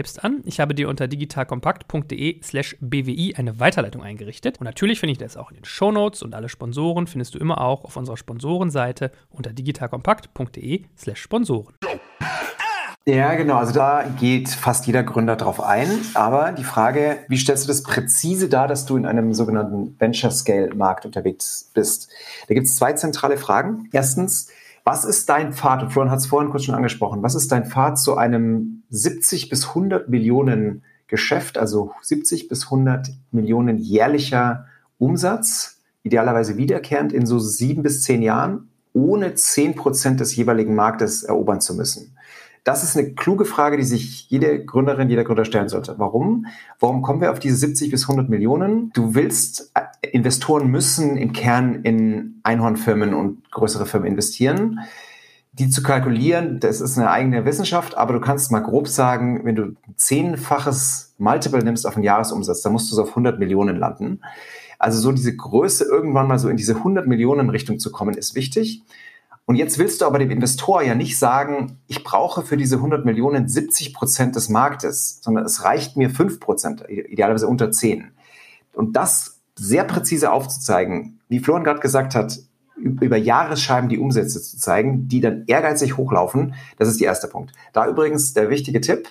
[0.01, 0.41] selbst an.
[0.45, 4.59] Ich habe dir unter digitalkompakt.de slash bwi eine Weiterleitung eingerichtet.
[4.59, 7.61] Und natürlich finde ich das auch in den Shownotes und alle Sponsoren findest du immer
[7.61, 11.75] auch auf unserer Sponsorenseite unter digitalkompakt.de slash Sponsoren.
[13.05, 13.57] Ja, genau.
[13.57, 15.87] Also da geht fast jeder Gründer drauf ein.
[16.15, 21.05] Aber die Frage, wie stellst du das präzise dar, dass du in einem sogenannten Venture-Scale-Markt
[21.05, 22.09] unterwegs bist?
[22.47, 23.87] Da gibt es zwei zentrale Fragen.
[23.91, 24.49] Erstens,
[24.83, 25.83] was ist dein Pfad?
[25.83, 27.23] Und Florian hat es vorhin kurz schon angesprochen.
[27.23, 33.09] Was ist dein Pfad zu einem 70 bis 100 Millionen Geschäft, also 70 bis 100
[33.31, 34.65] Millionen jährlicher
[34.97, 41.23] Umsatz, idealerweise wiederkehrend in so sieben bis zehn Jahren, ohne zehn Prozent des jeweiligen Marktes
[41.23, 42.15] erobern zu müssen?
[42.63, 45.95] Das ist eine kluge Frage, die sich jede Gründerin, jeder Gründer stellen sollte.
[45.97, 46.45] Warum?
[46.79, 48.91] Warum kommen wir auf diese 70 bis 100 Millionen?
[48.93, 54.79] Du willst, Investoren müssen im Kern in Einhornfirmen und größere Firmen investieren.
[55.53, 59.55] Die zu kalkulieren, das ist eine eigene Wissenschaft, aber du kannst mal grob sagen, wenn
[59.55, 64.21] du zehnfaches Multiple nimmst auf den Jahresumsatz, dann musst du so auf 100 Millionen landen.
[64.79, 68.33] Also so diese Größe irgendwann mal so in diese 100 Millionen Richtung zu kommen, ist
[68.33, 68.81] wichtig.
[69.45, 73.05] Und jetzt willst du aber dem Investor ja nicht sagen, ich brauche für diese 100
[73.05, 78.11] Millionen 70 Prozent des Marktes, sondern es reicht mir 5 Prozent, idealerweise unter 10.
[78.73, 82.39] Und das sehr präzise aufzuzeigen, wie Florian gerade gesagt hat,
[82.75, 87.51] über Jahresscheiben die Umsätze zu zeigen, die dann ehrgeizig hochlaufen, das ist der erste Punkt.
[87.71, 89.07] Da übrigens der wichtige Tipp,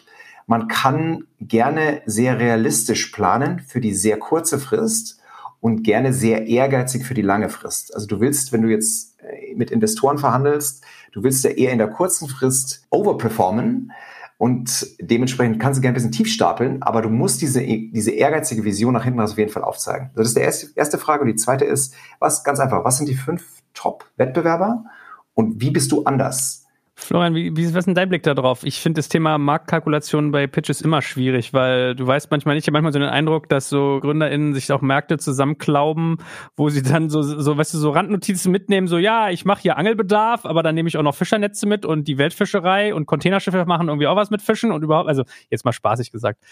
[0.49, 5.21] man kann gerne sehr realistisch planen für die sehr kurze Frist
[5.61, 7.95] und gerne sehr ehrgeizig für die lange Frist.
[7.95, 11.79] Also du willst, wenn du jetzt äh, mit Investoren verhandelst, du willst ja eher in
[11.79, 13.93] der kurzen Frist overperformen
[14.41, 18.65] und dementsprechend kannst du gerne ein bisschen tief stapeln, aber du musst diese, diese ehrgeizige
[18.65, 20.09] Vision nach hinten auf jeden Fall aufzeigen.
[20.17, 21.21] Das ist die erste, erste Frage.
[21.21, 24.87] Und die zweite ist, was, ganz einfach, was sind die fünf Top-Wettbewerber
[25.35, 26.60] und wie bist du anders?
[27.01, 28.63] Florian, wie, wie, was ist denn dein Blick da drauf?
[28.63, 32.69] Ich finde das Thema Marktkalkulation bei Pitches immer schwierig, weil du weißt manchmal nicht, ich
[32.69, 36.19] habe manchmal so den Eindruck, dass so GründerInnen sich auch Märkte zusammenklauben,
[36.57, 39.79] wo sie dann so, so weißt du, so Randnotizen mitnehmen, so ja, ich mache hier
[39.79, 43.89] Angelbedarf, aber dann nehme ich auch noch Fischernetze mit und die Weltfischerei und Containerschiffe machen
[43.89, 46.45] irgendwie auch was mit Fischen und überhaupt, also jetzt mal spaßig gesagt.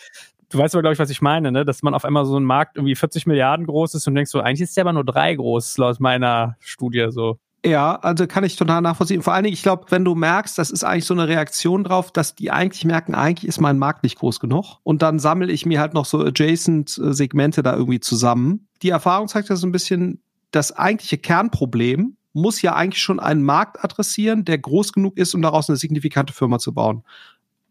[0.50, 1.64] Du weißt aber, glaube ich, was ich meine, ne?
[1.66, 4.40] dass man auf einmal so ein Markt irgendwie 40 Milliarden groß ist und denkst so,
[4.40, 7.38] eigentlich ist der aber nur drei groß, laut meiner Studie so.
[7.64, 9.22] Ja, also kann ich total nachvollziehen.
[9.22, 12.12] Vor allen Dingen, ich glaube, wenn du merkst, das ist eigentlich so eine Reaktion drauf,
[12.12, 14.76] dass die eigentlich merken, eigentlich ist mein Markt nicht groß genug.
[14.84, 18.68] Und dann sammle ich mir halt noch so adjacent äh, Segmente da irgendwie zusammen.
[18.82, 23.42] Die Erfahrung zeigt ja so ein bisschen, das eigentliche Kernproblem muss ja eigentlich schon einen
[23.42, 27.02] Markt adressieren, der groß genug ist, um daraus eine signifikante Firma zu bauen.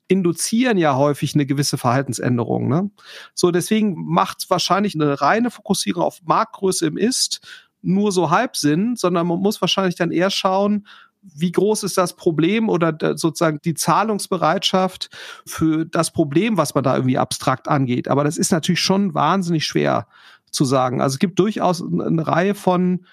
[0.07, 2.67] induzieren ja häufig eine gewisse Verhaltensänderung.
[2.67, 2.91] Ne?
[3.33, 7.39] So, deswegen macht wahrscheinlich eine reine Fokussierung auf Marktgröße im Ist
[7.81, 10.85] nur so halb Sinn, sondern man muss wahrscheinlich dann eher schauen,
[11.21, 15.09] wie groß ist das Problem oder sozusagen die Zahlungsbereitschaft
[15.45, 18.07] für das Problem, was man da irgendwie abstrakt angeht.
[18.07, 20.07] Aber das ist natürlich schon wahnsinnig schwer
[20.51, 21.01] zu sagen.
[21.01, 23.05] Also es gibt durchaus eine Reihe von,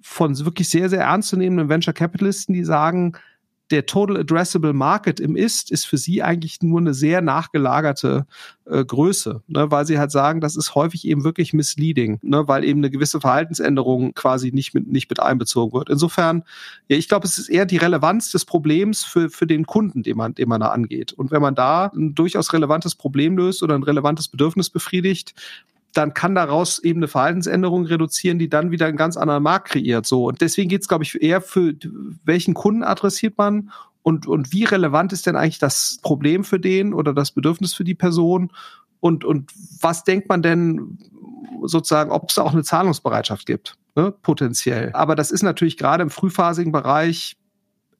[0.00, 3.16] von wirklich sehr, sehr ernstzunehmenden Venture Capitalisten, die sagen,
[3.72, 8.26] der Total Addressable Market im Ist ist für sie eigentlich nur eine sehr nachgelagerte
[8.66, 12.64] äh, Größe, ne, weil sie halt sagen, das ist häufig eben wirklich misleading, ne, weil
[12.64, 15.88] eben eine gewisse Verhaltensänderung quasi nicht mit, nicht mit einbezogen wird.
[15.88, 16.44] Insofern,
[16.88, 20.18] ja, ich glaube, es ist eher die Relevanz des Problems für, für den Kunden, den
[20.18, 21.14] man, den man da angeht.
[21.14, 25.34] Und wenn man da ein durchaus relevantes Problem löst oder ein relevantes Bedürfnis befriedigt,
[25.92, 30.06] dann kann daraus eben eine Verhaltensänderung reduzieren, die dann wieder einen ganz anderen Markt kreiert.
[30.06, 30.26] So.
[30.26, 31.74] Und deswegen geht es, glaube ich, eher für
[32.24, 33.70] welchen Kunden adressiert man
[34.02, 37.84] und, und wie relevant ist denn eigentlich das Problem für den oder das Bedürfnis für
[37.84, 38.52] die Person?
[39.00, 40.98] Und, und was denkt man denn
[41.64, 44.90] sozusagen, ob es da auch eine Zahlungsbereitschaft gibt, ne, potenziell.
[44.94, 47.36] Aber das ist natürlich gerade im frühphasigen Bereich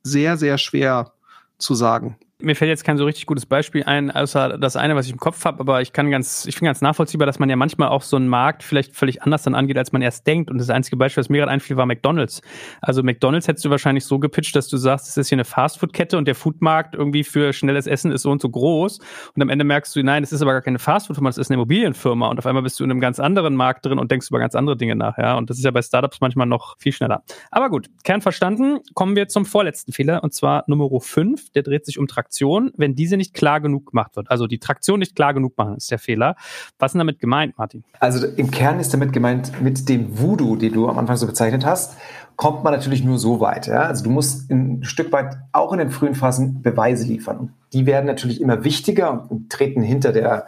[0.02, 1.12] sehr, sehr schwer
[1.58, 5.06] zu sagen mir fällt jetzt kein so richtig gutes Beispiel ein, außer das eine, was
[5.06, 7.56] ich im Kopf habe, aber ich kann ganz, ich finde ganz nachvollziehbar, dass man ja
[7.56, 10.50] manchmal auch so einen Markt vielleicht völlig anders dann angeht, als man erst denkt.
[10.50, 12.42] Und das einzige Beispiel, was mir gerade einfiel, war McDonalds.
[12.80, 16.18] Also McDonalds hättest du wahrscheinlich so gepitcht, dass du sagst, es ist hier eine Fastfood-Kette
[16.18, 18.98] und der Foodmarkt irgendwie für schnelles Essen ist so und so groß.
[19.34, 21.56] Und am Ende merkst du, nein, es ist aber gar keine Fastfood-Firma, es ist eine
[21.56, 22.28] Immobilienfirma.
[22.28, 24.54] Und auf einmal bist du in einem ganz anderen Markt drin und denkst über ganz
[24.54, 25.16] andere Dinge nach.
[25.18, 27.22] Ja, und das ist ja bei Startups manchmal noch viel schneller.
[27.50, 28.80] Aber gut, Kern verstanden.
[28.94, 31.50] Kommen wir zum vorletzten Fehler und zwar Nummer 5.
[31.52, 32.31] Der dreht sich um Traktion.
[32.76, 34.30] Wenn diese nicht klar genug gemacht wird.
[34.30, 36.36] Also die Traktion nicht klar genug machen, ist der Fehler.
[36.78, 37.84] Was ist damit gemeint, Martin?
[38.00, 41.64] Also im Kern ist damit gemeint, mit dem Voodoo, den du am Anfang so bezeichnet
[41.64, 41.96] hast,
[42.36, 43.66] kommt man natürlich nur so weit.
[43.66, 43.82] Ja?
[43.82, 47.54] Also du musst ein Stück weit auch in den frühen Phasen Beweise liefern.
[47.72, 50.46] Die werden natürlich immer wichtiger und treten hinter der,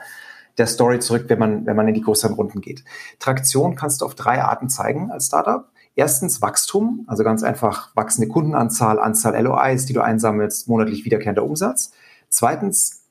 [0.58, 2.84] der Story zurück, wenn man, wenn man in die größeren Runden geht.
[3.18, 5.68] Traktion kannst du auf drei Arten zeigen als Startup.
[5.96, 11.92] Erstens Wachstum, also ganz einfach wachsende Kundenanzahl, Anzahl LOIs, die du einsammelst, monatlich wiederkehrender Umsatz.
[12.28, 13.04] Zweitens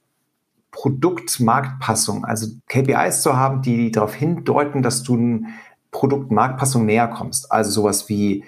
[0.72, 5.46] Produktmarktpassung, also KPIs zu haben, die darauf hindeuten, dass du
[5.92, 7.52] Produktmarktpassung näher kommst.
[7.52, 8.44] Also sowas wie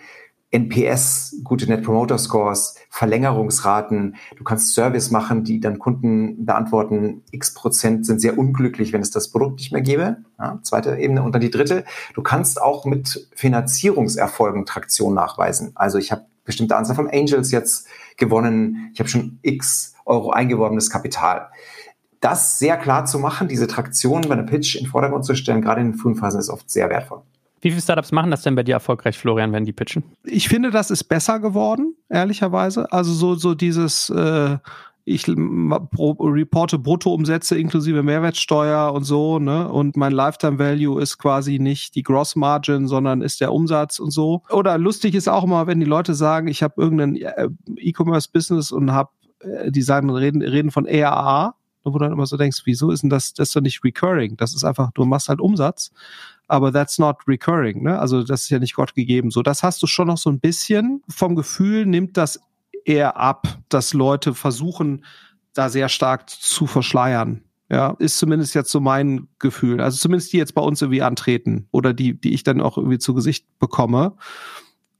[0.56, 4.16] NPS, gute Net Promoter Scores, Verlängerungsraten.
[4.38, 9.12] Du kannst Service machen, die dann Kunden beantworten, x Prozent sind sehr unglücklich, wenn es
[9.12, 10.18] das Produkt nicht mehr gäbe.
[10.40, 11.24] Ja, zweite Ebene.
[11.24, 15.72] Und dann die dritte, du kannst auch mit Finanzierungserfolgen Traktion nachweisen.
[15.76, 20.90] Also ich habe bestimmte Anzahl von Angels jetzt gewonnen, ich habe schon x Euro eingeworbenes
[20.90, 21.50] Kapital.
[22.22, 25.62] Das sehr klar zu machen, diese Traktion bei einem Pitch in den Vordergrund zu stellen,
[25.62, 27.24] gerade in den frühen Phasen, ist oft sehr wertvoll.
[27.66, 30.04] Wie viele Startups machen das denn bei dir erfolgreich, Florian, wenn die pitchen?
[30.24, 32.92] Ich finde, das ist besser geworden ehrlicherweise.
[32.92, 34.60] Also so, so dieses, äh,
[35.04, 39.68] ich reporte Bruttoumsätze inklusive Mehrwertsteuer und so, ne?
[39.68, 44.12] Und mein Lifetime Value ist quasi nicht die Gross Margin, sondern ist der Umsatz und
[44.12, 44.44] so.
[44.52, 48.92] Oder lustig ist auch immer, wenn die Leute sagen, ich habe irgendein äh, E-Commerce-Business und
[48.92, 52.92] habe, äh, die sagen, reden, reden von ARR, wo du dann immer so denkst, wieso
[52.92, 54.38] ist denn das, das ist doch nicht recurring?
[54.38, 55.92] Das ist einfach, du machst halt Umsatz,
[56.48, 58.00] aber that's not recurring, ne?
[58.00, 59.32] Also das ist ja nicht Gott gegeben.
[59.32, 61.02] So, das hast du schon noch so ein bisschen.
[61.10, 62.40] Vom Gefühl nimmt das
[62.86, 65.06] eher ab, dass Leute versuchen,
[65.54, 67.42] da sehr stark zu verschleiern.
[67.70, 69.82] Ja, ist zumindest jetzt so mein Gefühl.
[69.82, 73.00] Also zumindest die jetzt bei uns irgendwie antreten oder die, die ich dann auch irgendwie
[73.00, 74.16] zu Gesicht bekomme.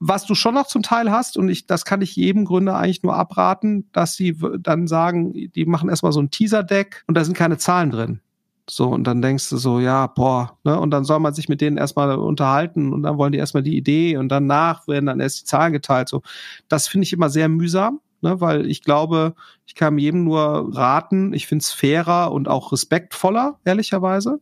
[0.00, 3.02] Was du schon noch zum Teil hast, und ich, das kann ich jedem Gründer eigentlich
[3.02, 7.36] nur abraten, dass sie dann sagen, die machen erstmal so ein Teaser-Deck und da sind
[7.36, 8.20] keine Zahlen drin.
[8.68, 11.60] So, und dann denkst du so, ja, boah, ne, und dann soll man sich mit
[11.60, 15.42] denen erstmal unterhalten und dann wollen die erstmal die Idee und danach werden dann erst
[15.42, 16.08] die Zahlen geteilt.
[16.08, 16.22] So,
[16.68, 19.34] das finde ich immer sehr mühsam, ne, weil ich glaube,
[19.66, 24.40] ich kann jedem nur raten, ich finde es fairer und auch respektvoller, ehrlicherweise,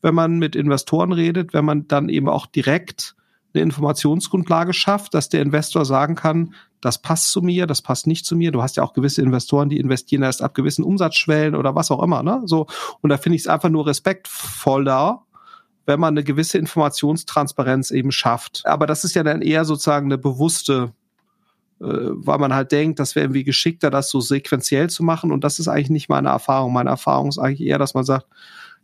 [0.00, 3.16] wenn man mit Investoren redet, wenn man dann eben auch direkt
[3.52, 8.24] eine Informationsgrundlage schafft, dass der Investor sagen kann, das passt zu mir, das passt nicht
[8.24, 8.52] zu mir.
[8.52, 12.02] Du hast ja auch gewisse Investoren, die investieren erst ab gewissen Umsatzschwellen oder was auch
[12.02, 12.42] immer, ne?
[12.44, 12.66] So.
[13.00, 15.22] Und da finde ich es einfach nur respektvoller,
[15.86, 18.62] wenn man eine gewisse Informationstransparenz eben schafft.
[18.64, 20.92] Aber das ist ja dann eher sozusagen eine bewusste
[21.80, 25.30] äh, weil man halt denkt, das wäre irgendwie geschickter, das so sequenziell zu machen.
[25.30, 26.72] Und das ist eigentlich nicht meine Erfahrung.
[26.72, 28.26] Meine Erfahrung ist eigentlich eher, dass man sagt,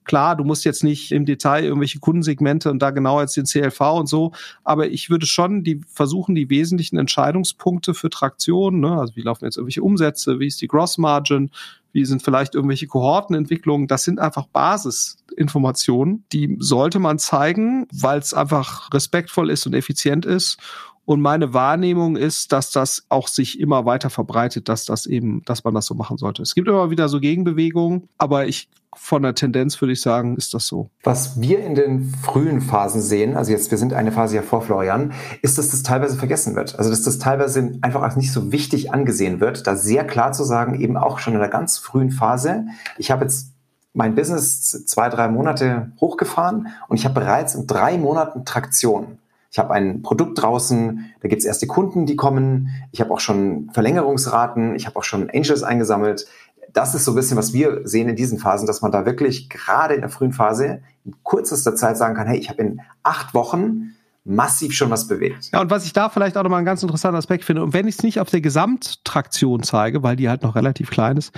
[0.05, 3.81] Klar, du musst jetzt nicht im Detail irgendwelche Kundensegmente und da genau jetzt den CLV
[3.81, 9.17] und so, aber ich würde schon die versuchen, die wesentlichen Entscheidungspunkte für Traktion, ne, also
[9.17, 11.51] wie laufen jetzt irgendwelche Umsätze, wie ist die Gross Margin,
[11.93, 18.35] wie sind vielleicht irgendwelche Kohortenentwicklungen, das sind einfach Basisinformationen, die sollte man zeigen, weil es
[18.35, 20.59] einfach respektvoll ist und effizient ist
[21.05, 25.65] und meine Wahrnehmung ist, dass das auch sich immer weiter verbreitet, dass das eben, dass
[25.65, 26.43] man das so machen sollte.
[26.43, 30.55] Es gibt immer wieder so Gegenbewegungen, aber ich von der Tendenz würde ich sagen, ist
[30.55, 30.89] das so.
[31.03, 34.63] Was wir in den frühen Phasen sehen, also jetzt, wir sind eine Phase ja vor
[34.63, 35.13] Florian,
[35.43, 36.79] ist, dass das teilweise vergessen wird.
[36.79, 40.45] Also, dass das teilweise einfach als nicht so wichtig angesehen wird, da sehr klar zu
[40.45, 43.51] sagen, eben auch schon in der ganz frühen Phase, ich habe jetzt
[43.93, 49.19] mein Business zwei, drei Monate hochgefahren und ich habe bereits in drei Monaten Traktion
[49.55, 52.71] ich habe ein Produkt draußen, da gibt es erste Kunden, die kommen.
[52.91, 56.27] Ich habe auch schon Verlängerungsraten, ich habe auch schon Angels eingesammelt.
[56.73, 59.49] Das ist so ein bisschen, was wir sehen in diesen Phasen, dass man da wirklich
[59.49, 63.33] gerade in der frühen Phase in kürzester Zeit sagen kann, hey, ich habe in acht
[63.33, 65.51] Wochen massiv schon was bewegt.
[65.53, 67.87] Ja, und was ich da vielleicht auch nochmal einen ganz interessanten Aspekt finde, und wenn
[67.87, 71.33] ich es nicht auf der Gesamttraktion zeige, weil die halt noch relativ klein ist,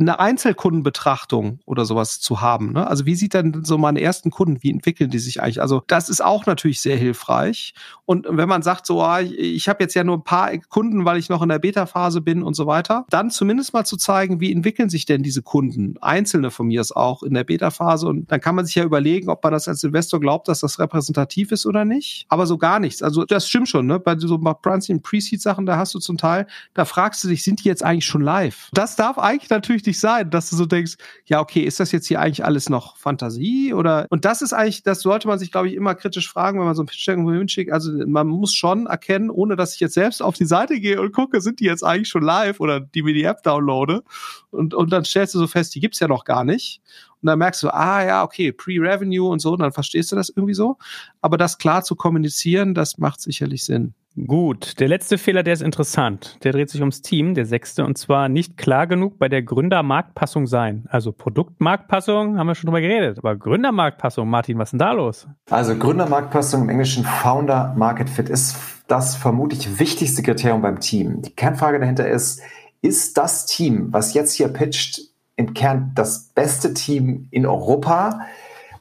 [0.00, 2.72] eine Einzelkundenbetrachtung oder sowas zu haben.
[2.72, 2.86] Ne?
[2.86, 5.62] Also wie sieht denn so meine ersten Kunden, wie entwickeln die sich eigentlich?
[5.62, 7.74] Also das ist auch natürlich sehr hilfreich.
[8.04, 11.18] Und wenn man sagt, so, ah, ich habe jetzt ja nur ein paar Kunden, weil
[11.18, 14.52] ich noch in der Beta-Phase bin und so weiter, dann zumindest mal zu zeigen, wie
[14.52, 18.08] entwickeln sich denn diese Kunden, einzelne von mir ist auch in der Beta-Phase.
[18.08, 20.80] Und dann kann man sich ja überlegen, ob man das als Investor glaubt, dass das
[20.80, 22.26] repräsentativ ist oder nicht.
[22.28, 23.02] Aber so gar nichts.
[23.02, 23.86] Also das stimmt schon.
[23.86, 24.00] Ne?
[24.00, 27.84] Bei so Pre-Seed-Sachen, da hast du zum Teil, da fragst du dich, sind die jetzt
[27.84, 28.70] eigentlich schon live?
[28.72, 31.92] Das darf eigentlich natürlich natürlich nicht sein, dass du so denkst, ja, okay, ist das
[31.92, 35.52] jetzt hier eigentlich alles noch Fantasie oder und das ist eigentlich, das sollte man sich,
[35.52, 37.70] glaube ich, immer kritisch fragen, wenn man so ein Pitch irgendwo hinschickt.
[37.70, 41.12] Also man muss schon erkennen, ohne dass ich jetzt selbst auf die Seite gehe und
[41.12, 44.02] gucke, sind die jetzt eigentlich schon live oder die mir die App downloade
[44.50, 46.80] und, und dann stellst du so fest, die gibt's ja noch gar nicht.
[47.20, 50.28] Und dann merkst du, ah ja, okay, Pre-Revenue und so, und dann verstehst du das
[50.28, 50.78] irgendwie so.
[51.20, 53.94] Aber das klar zu kommunizieren, das macht sicherlich Sinn.
[54.26, 56.38] Gut, der letzte Fehler, der ist interessant.
[56.42, 60.46] Der dreht sich ums Team, der sechste, und zwar nicht klar genug bei der Gründermarktpassung
[60.46, 60.86] sein.
[60.88, 65.28] Also Produktmarktpassung haben wir schon drüber geredet, aber Gründermarktpassung, Martin, was ist denn da los?
[65.50, 68.56] Also Gründermarktpassung im Englischen Founder Market Fit ist
[68.88, 71.22] das vermutlich wichtigste Kriterium beim Team.
[71.22, 72.42] Die Kernfrage dahinter ist,
[72.82, 75.00] ist das Team, was jetzt hier pitcht,
[75.36, 78.20] im Kern das beste Team in Europa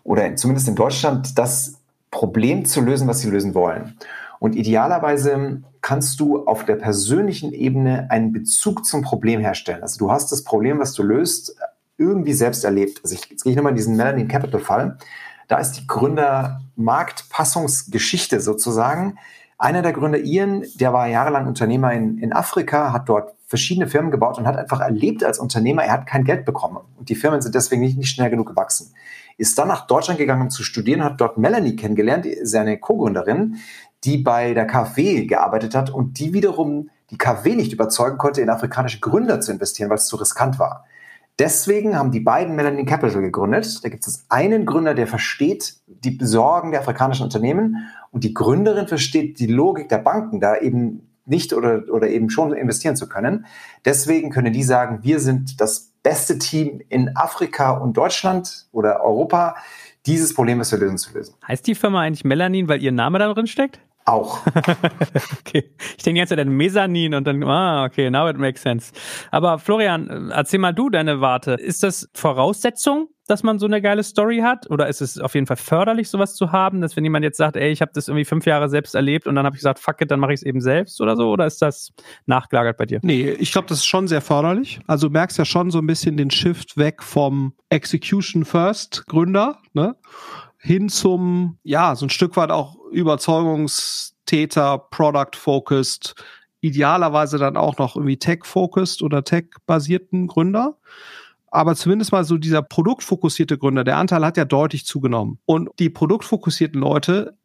[0.04, 3.96] oder zumindest in Deutschland, das Problem zu lösen, was sie lösen wollen?
[4.40, 9.82] Und idealerweise kannst du auf der persönlichen Ebene einen Bezug zum Problem herstellen.
[9.82, 11.56] Also du hast das Problem, was du löst,
[11.98, 13.02] irgendwie selbst erlebt.
[13.04, 14.98] Also ich, jetzt gehe ich nochmal in diesen Melanin Capital Fall.
[15.48, 19.18] Da ist die Gründer-Marktpassungsgeschichte sozusagen.
[19.58, 24.12] Einer der Gründer, Ian, der war jahrelang Unternehmer in, in Afrika, hat dort verschiedene Firmen
[24.12, 26.80] gebaut und hat einfach erlebt als Unternehmer, er hat kein Geld bekommen.
[26.98, 28.94] Und die Firmen sind deswegen nicht, nicht schnell genug gewachsen.
[29.38, 33.58] Ist dann nach Deutschland gegangen, um zu studieren, hat dort Melanie kennengelernt, seine Co-Gründerin,
[34.04, 38.50] die bei der KfW gearbeitet hat und die wiederum die KfW nicht überzeugen konnte, in
[38.50, 40.86] afrikanische Gründer zu investieren, weil es zu riskant war.
[41.40, 43.84] Deswegen haben die beiden Melanin Capital gegründet.
[43.84, 48.88] Da gibt es einen Gründer, der versteht die Sorgen der afrikanischen Unternehmen und die Gründerin
[48.88, 53.46] versteht die Logik der Banken, da eben nicht oder, oder eben schon investieren zu können.
[53.86, 59.58] Deswegen können die sagen, wir sind das beste Team in Afrika und Deutschland oder Europa,
[60.06, 61.36] dieses Problem ist für lösen zu lösen.
[61.46, 63.82] Heißt die Firma eigentlich Melanin, weil ihr Name da drin steckt?
[64.08, 64.40] Auch.
[65.40, 65.70] okay.
[65.98, 68.94] Ich denke jetzt an den Mesanin und dann, ah, okay, now it makes sense.
[69.32, 71.56] Aber Florian, erzähl mal du deine Warte.
[71.56, 74.72] Ist das Voraussetzung, dass man so eine geile Story hat?
[74.72, 77.58] Oder ist es auf jeden Fall förderlich, sowas zu haben, dass wenn jemand jetzt sagt,
[77.58, 80.00] ey, ich habe das irgendwie fünf Jahre selbst erlebt und dann habe ich gesagt, fuck
[80.00, 81.30] it, dann mache ich es eben selbst oder so?
[81.30, 81.92] Oder ist das
[82.28, 83.02] nachgelagert bei dir?
[83.04, 84.80] Nee, ich glaube, das ist schon sehr förderlich.
[84.88, 89.58] Also du merkst ja schon so ein bisschen den Shift weg vom Execution First Gründer,
[89.74, 89.98] ne?
[90.58, 96.16] Hin zum, ja, so ein Stück weit auch Überzeugungstäter, Product-focused,
[96.62, 100.78] idealerweise dann auch noch irgendwie Tech-focused oder Tech-basierten Gründer.
[101.50, 105.40] Aber zumindest mal so dieser produktfokussierte Gründer, der Anteil hat ja deutlich zugenommen.
[105.46, 107.38] Und die produktfokussierten Leute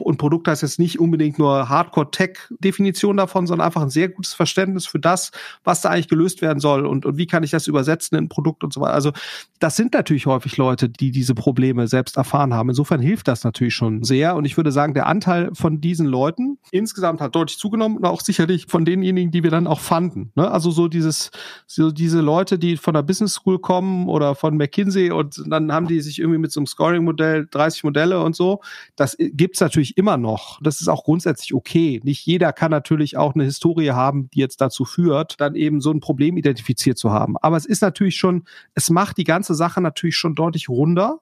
[0.00, 4.86] und Produkt heißt jetzt nicht unbedingt nur Hardcore-Tech-Definition davon, sondern einfach ein sehr gutes Verständnis
[4.86, 5.30] für das,
[5.64, 8.28] was da eigentlich gelöst werden soll und, und wie kann ich das übersetzen in ein
[8.28, 8.94] Produkt und so weiter.
[8.94, 9.12] Also
[9.58, 12.70] das sind natürlich häufig Leute, die diese Probleme selbst erfahren haben.
[12.70, 14.36] Insofern hilft das natürlich schon sehr.
[14.36, 18.20] Und ich würde sagen, der Anteil von diesen Leuten insgesamt hat deutlich zugenommen und auch
[18.20, 20.32] sicherlich von denjenigen, die wir dann auch fanden.
[20.34, 20.50] Ne?
[20.50, 21.30] Also so dieses,
[21.66, 25.86] so diese Leute, die von der Business School kommen oder von McKinsey und dann haben
[25.86, 28.60] die sich irgendwie mit so einem Scoring-Modell 30 Modelle und so.
[28.96, 30.60] Das gibt's natürlich natürlich immer noch.
[30.62, 32.00] Das ist auch grundsätzlich okay.
[32.04, 35.90] Nicht jeder kann natürlich auch eine Historie haben, die jetzt dazu führt, dann eben so
[35.90, 37.36] ein Problem identifiziert zu haben.
[37.38, 41.20] Aber es ist natürlich schon, es macht die ganze Sache natürlich schon deutlich runder.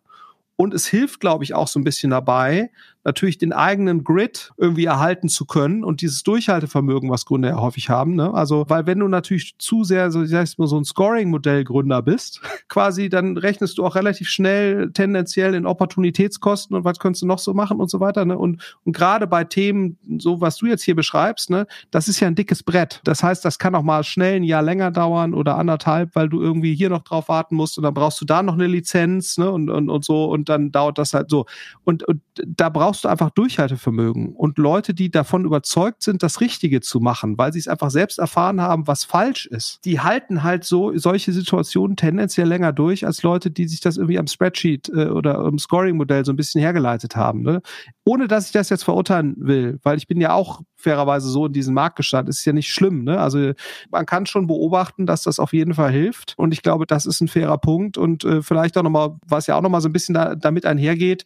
[0.57, 2.73] Und es hilft, glaube ich, auch so ein bisschen dabei,
[3.09, 7.89] natürlich den eigenen Grid irgendwie erhalten zu können und dieses Durchhaltevermögen, was Gründer ja häufig
[7.89, 8.15] haben.
[8.15, 8.33] Ne?
[8.35, 12.43] Also, weil wenn du natürlich zu sehr, so, ich sag's mal, so ein Scoring-Modell-Gründer bist,
[12.69, 17.39] quasi, dann rechnest du auch relativ schnell tendenziell in Opportunitätskosten und was könntest du noch
[17.39, 18.27] so machen und so weiter.
[18.27, 18.37] Ne?
[18.37, 22.29] Und, und gerade bei Themen, so was du jetzt hier beschreibst, ne, das ist ja
[22.29, 23.01] ein dickes Brett.
[23.05, 26.43] Das heißt, das kann auch mal schnell ein Jahr länger dauern oder anderthalb, weil du
[26.43, 29.51] irgendwie hier noch drauf warten musst und dann brauchst du da noch eine Lizenz ne?
[29.51, 31.47] und, und, und so und dann dauert das halt so.
[31.85, 36.41] Und, und da brauchst brauchst du einfach Durchhaltevermögen und Leute, die davon überzeugt sind, das
[36.41, 39.79] Richtige zu machen, weil sie es einfach selbst erfahren haben, was falsch ist.
[39.85, 44.19] Die halten halt so solche Situationen tendenziell länger durch als Leute, die sich das irgendwie
[44.19, 47.43] am Spreadsheet äh, oder am Scoring-Modell so ein bisschen hergeleitet haben.
[47.43, 47.63] Ne?
[48.05, 51.53] Ohne dass ich das jetzt verurteilen will, weil ich bin ja auch fairerweise so in
[51.53, 52.31] diesen Markt gestanden.
[52.31, 53.05] Ist ja nicht schlimm.
[53.05, 53.21] Ne?
[53.21, 53.53] Also
[53.91, 56.35] man kann schon beobachten, dass das auf jeden Fall hilft.
[56.37, 57.97] Und ich glaube, das ist ein fairer Punkt.
[57.97, 61.25] Und äh, vielleicht auch nochmal, was ja auch nochmal so ein bisschen da, damit einhergeht,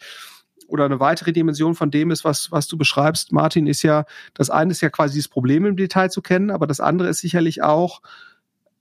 [0.68, 4.04] oder eine weitere Dimension von dem ist, was, was du beschreibst, Martin, ist ja,
[4.34, 7.18] das eine ist ja quasi das Problem im Detail zu kennen, aber das andere ist
[7.18, 8.00] sicherlich auch,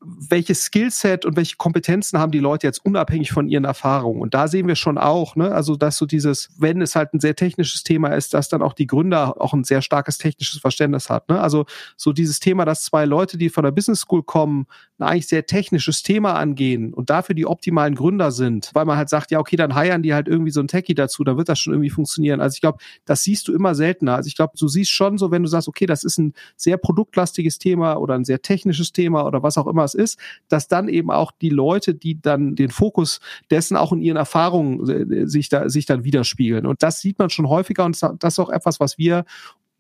[0.04, 4.20] welches Skillset und welche Kompetenzen haben die Leute jetzt unabhängig von ihren Erfahrungen.
[4.20, 7.20] Und da sehen wir schon auch, ne, also dass so dieses, wenn es halt ein
[7.20, 11.10] sehr technisches Thema ist, dass dann auch die Gründer auch ein sehr starkes technisches Verständnis
[11.10, 11.30] hat.
[11.30, 11.39] Ne?
[11.39, 11.66] Also
[11.97, 14.66] so dieses Thema, dass zwei Leute, die von der Business School kommen,
[14.97, 19.10] ein eigentlich sehr technisches Thema angehen und dafür die optimalen Gründer sind, weil man halt
[19.10, 21.60] sagt, ja, okay, dann heiern die halt irgendwie so ein Techie dazu, dann wird das
[21.60, 22.41] schon irgendwie funktionieren.
[22.41, 24.16] Also ich glaube, das siehst du immer seltener.
[24.16, 26.78] Also ich glaube, du siehst schon so, wenn du sagst, okay, das ist ein sehr
[26.78, 30.88] produktlastiges Thema oder ein sehr technisches Thema oder was auch immer es ist, dass dann
[30.88, 33.20] eben auch die Leute, die dann den Fokus
[33.50, 36.66] dessen auch in ihren Erfahrungen äh, sich da sich dann widerspiegeln.
[36.66, 39.26] Und das sieht man schon häufiger und das ist auch etwas, was wir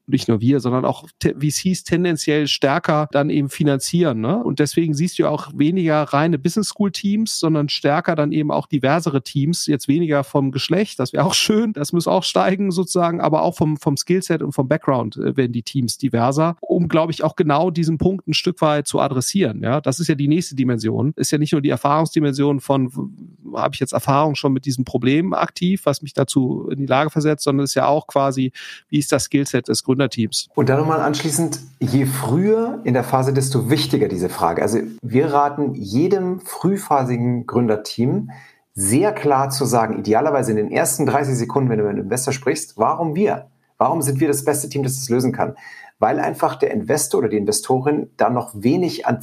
[0.07, 4.21] nicht nur wir, sondern auch VCs tendenziell stärker dann eben finanzieren.
[4.21, 4.43] Ne?
[4.43, 8.67] Und deswegen siehst du auch weniger reine Business School Teams, sondern stärker dann eben auch
[8.67, 13.21] diversere Teams, jetzt weniger vom Geschlecht, das wäre auch schön, das muss auch steigen sozusagen,
[13.21, 17.11] aber auch vom, vom Skillset und vom Background äh, werden die Teams diverser, um, glaube
[17.11, 19.61] ich, auch genau diesen Punkt ein Stück weit zu adressieren.
[19.63, 21.13] Ja, das ist ja die nächste Dimension.
[21.15, 22.89] Ist ja nicht nur die Erfahrungsdimension von,
[23.55, 27.09] habe ich jetzt Erfahrung schon mit diesem Problem aktiv, was mich dazu in die Lage
[27.09, 28.51] versetzt, sondern ist ja auch quasi,
[28.89, 30.47] wie ist das Skillset des Gründerteams.
[30.55, 34.61] Und dann nochmal anschließend, je früher in der Phase, desto wichtiger diese Frage.
[34.61, 38.31] Also wir raten jedem frühphasigen Gründerteam,
[38.73, 42.33] sehr klar zu sagen, idealerweise in den ersten 30 Sekunden, wenn du mit einem Investor
[42.33, 43.47] sprichst, warum wir?
[43.77, 45.55] Warum sind wir das beste Team, das das lösen kann?
[45.99, 49.21] Weil einfach der Investor oder die Investorin da noch wenig an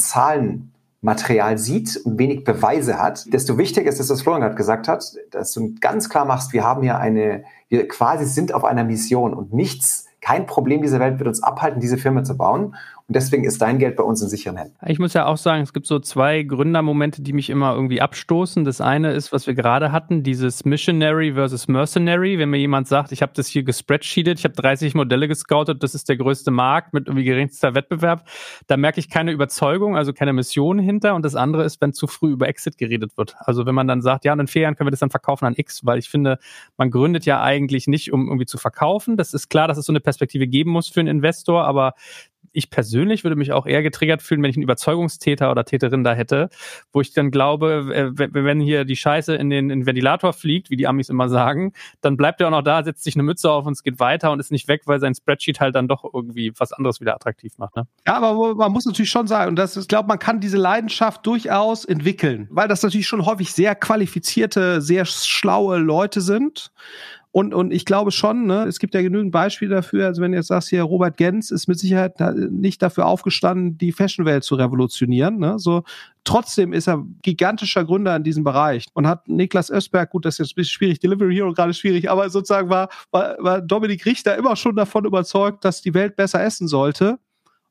[1.01, 3.33] Zahlenmaterial sieht und wenig Beweise hat.
[3.33, 6.65] Desto wichtiger ist es, was Florian gerade gesagt hat, dass du ganz klar machst, wir
[6.65, 11.19] haben hier eine, wir quasi sind auf einer Mission und nichts kein Problem dieser Welt
[11.21, 12.75] wird uns abhalten, diese Firma zu bauen.
[13.09, 14.77] Und deswegen ist dein Geld bei uns in sicheren Händen.
[14.87, 18.67] Ich muss ja auch sagen, es gibt so zwei Gründermomente, die mich immer irgendwie abstoßen.
[18.67, 22.39] Das eine ist, was wir gerade hatten, dieses Missionary versus Mercenary.
[22.39, 25.95] Wenn mir jemand sagt, ich habe das hier gespreadsheetet, ich habe 30 Modelle gescoutet, das
[25.95, 28.29] ist der größte Markt mit irgendwie geringster Wettbewerb,
[28.67, 31.15] da merke ich keine Überzeugung, also keine Mission hinter.
[31.15, 33.37] Und das andere ist, wenn zu früh über Exit geredet wird.
[33.39, 35.55] Also wenn man dann sagt, ja, in vier Jahren können wir das dann verkaufen an
[35.57, 36.39] X, weil ich finde,
[36.77, 39.17] man gründet ja eigentlich nicht, um irgendwie zu verkaufen.
[39.17, 41.95] Das ist klar, dass es so eine Perspektive geben muss für einen Investor, aber
[42.59, 46.13] ich persönlich würde mich auch eher getriggert fühlen, wenn ich einen Überzeugungstäter oder Täterin da
[46.13, 46.51] hätte,
[46.93, 50.69] wo ich dann glaube, äh, wenn hier die Scheiße in den, in den Ventilator fliegt,
[50.71, 53.51] wie die Amis immer sagen, dann bleibt er auch noch da, setzt sich eine Mütze
[53.51, 56.05] auf und es geht weiter und ist nicht weg, weil sein Spreadsheet halt dann doch
[56.13, 57.77] irgendwie was anderes wieder attraktiv macht.
[57.77, 57.87] Ne?
[58.07, 60.57] Ja, aber man muss natürlich schon sagen, und das ist, ich glaube, man kann diese
[60.57, 66.73] Leidenschaft durchaus entwickeln, weil das natürlich schon häufig sehr qualifizierte, sehr schlaue Leute sind.
[67.39, 70.39] Und, und ich glaube schon, ne, es gibt ja genügend Beispiele dafür, also wenn du
[70.39, 72.17] jetzt sagst, hier Robert Gens ist mit Sicherheit
[72.51, 75.39] nicht dafür aufgestanden, die Fashionwelt zu revolutionieren.
[75.39, 75.57] Ne?
[75.61, 75.85] So,
[76.25, 80.39] trotzdem ist er gigantischer Gründer in diesem Bereich und hat Niklas Ösberg, gut, das ist
[80.39, 84.37] jetzt ein bisschen schwierig, Delivery Hero gerade schwierig, aber sozusagen war, war, war Dominik Richter
[84.37, 87.21] immer schon davon überzeugt, dass die Welt besser essen sollte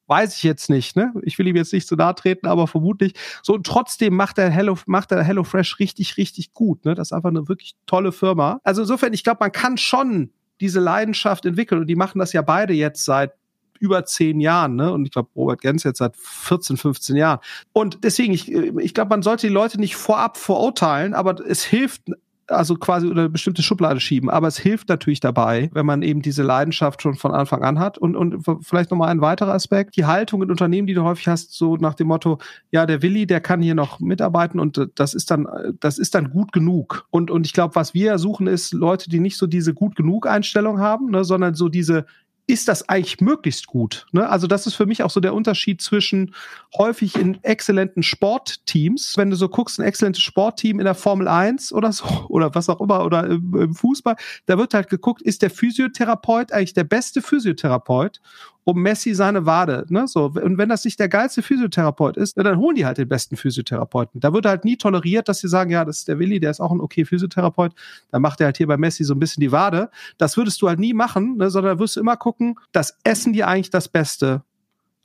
[0.07, 1.13] Weiß ich jetzt nicht, ne?
[1.23, 3.13] Ich will ihm jetzt nicht zu nahe treten, aber vermutlich.
[3.43, 6.95] So, und trotzdem macht er Hello, macht er HelloFresh richtig, richtig gut, ne?
[6.95, 8.59] Das ist einfach eine wirklich tolle Firma.
[8.63, 10.31] Also insofern, ich glaube, man kann schon
[10.61, 13.33] diese Leidenschaft entwickeln und die machen das ja beide jetzt seit
[13.79, 14.91] über zehn Jahren, ne?
[14.91, 17.39] Und ich glaube, Robert Gens jetzt seit 14, 15 Jahren.
[17.73, 22.03] Und deswegen, ich, ich glaube, man sollte die Leute nicht vorab verurteilen, aber es hilft
[22.47, 24.29] also quasi unter eine bestimmte Schublade schieben.
[24.29, 27.97] Aber es hilft natürlich dabei, wenn man eben diese Leidenschaft schon von Anfang an hat.
[27.97, 29.95] Und, und vielleicht nochmal ein weiterer Aspekt.
[29.95, 32.39] Die Haltung in Unternehmen, die du häufig hast, so nach dem Motto,
[32.71, 35.47] ja, der Willi, der kann hier noch mitarbeiten und das ist dann,
[35.79, 37.05] das ist dann gut genug.
[37.09, 40.27] Und, und ich glaube, was wir suchen, ist Leute, die nicht so diese gut genug
[40.27, 42.05] Einstellung haben, ne, sondern so diese,
[42.47, 44.07] ist das eigentlich möglichst gut?
[44.13, 44.27] Ne?
[44.27, 46.33] Also das ist für mich auch so der Unterschied zwischen
[46.77, 51.73] häufig in exzellenten Sportteams, wenn du so guckst, ein exzellentes Sportteam in der Formel 1
[51.73, 55.41] oder so, oder was auch immer, oder im, im Fußball, da wird halt geguckt, ist
[55.41, 58.21] der Physiotherapeut eigentlich der beste Physiotherapeut?
[58.67, 59.85] Um Messi seine Wade.
[59.87, 60.09] Ne?
[60.09, 63.37] So, und wenn das nicht der geilste Physiotherapeut ist, dann holen die halt den besten
[63.37, 64.19] Physiotherapeuten.
[64.19, 66.59] Da wird halt nie toleriert, dass sie sagen, ja, das ist der Willi, der ist
[66.59, 67.71] auch ein okay Physiotherapeut.
[68.11, 69.89] Dann macht er halt hier bei Messi so ein bisschen die Wade.
[70.17, 71.49] Das würdest du halt nie machen, ne?
[71.49, 74.43] sondern wirst du immer gucken, das Essen die eigentlich das Beste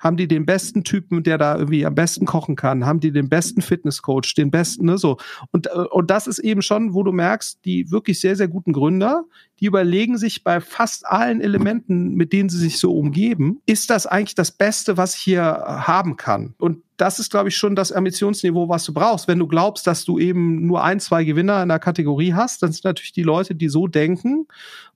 [0.03, 2.85] haben die den besten Typen, der da irgendwie am besten kochen kann?
[2.85, 5.17] Haben die den besten Fitnesscoach, den besten, ne, so.
[5.53, 8.73] Und, äh, und das ist eben schon, wo du merkst, die wirklich sehr, sehr guten
[8.73, 9.25] Gründer,
[9.61, 14.07] die überlegen sich bei fast allen Elementen, mit denen sie sich so umgeben, ist das
[14.07, 16.55] eigentlich das Beste, was ich hier haben kann?
[16.59, 19.29] Und das ist, glaube ich, schon das Ambitionsniveau, was du brauchst.
[19.29, 22.73] Wenn du glaubst, dass du eben nur ein, zwei Gewinner in der Kategorie hast, dann
[22.73, 24.47] sind natürlich die Leute, die so denken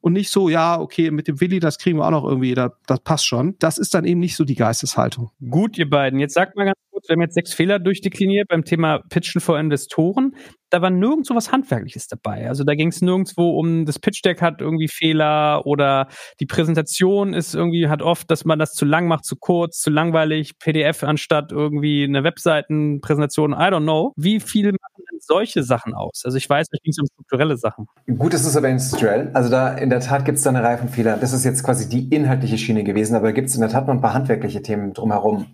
[0.00, 2.72] und nicht so, ja, okay, mit dem Willi, das kriegen wir auch noch irgendwie, das,
[2.86, 3.56] das passt schon.
[3.58, 5.30] Das ist dann eben nicht so die Geisteshaltung.
[5.48, 6.20] Gut, ihr beiden.
[6.20, 9.58] Jetzt sagt mal ganz kurz, wir haben jetzt sechs Fehler durchdekliniert beim Thema Pitchen vor
[9.58, 10.34] Investoren
[10.70, 12.48] da war nirgendwo was Handwerkliches dabei.
[12.48, 16.08] Also da ging es nirgendwo um, das Pitch Deck hat irgendwie Fehler oder
[16.40, 19.90] die Präsentation ist irgendwie, hat oft, dass man das zu lang macht, zu kurz, zu
[19.90, 24.12] langweilig, PDF anstatt irgendwie eine Webseitenpräsentation, I don't know.
[24.16, 26.22] Wie viel machen denn solche Sachen aus?
[26.24, 27.86] Also ich weiß, es ging um strukturelle Sachen.
[28.18, 29.30] Gut, das ist aber industriell.
[29.34, 31.20] Also da in der Tat gibt es da eine Reihe von Fehlern.
[31.20, 33.94] Das ist jetzt quasi die inhaltliche Schiene gewesen, aber gibt es in der Tat noch
[33.94, 35.46] ein paar handwerkliche Themen drumherum.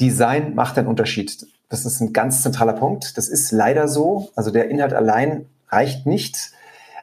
[0.00, 1.46] Design macht einen Unterschied.
[1.72, 3.16] Das ist ein ganz zentraler Punkt.
[3.16, 4.28] Das ist leider so.
[4.36, 6.52] Also der Inhalt allein reicht nicht.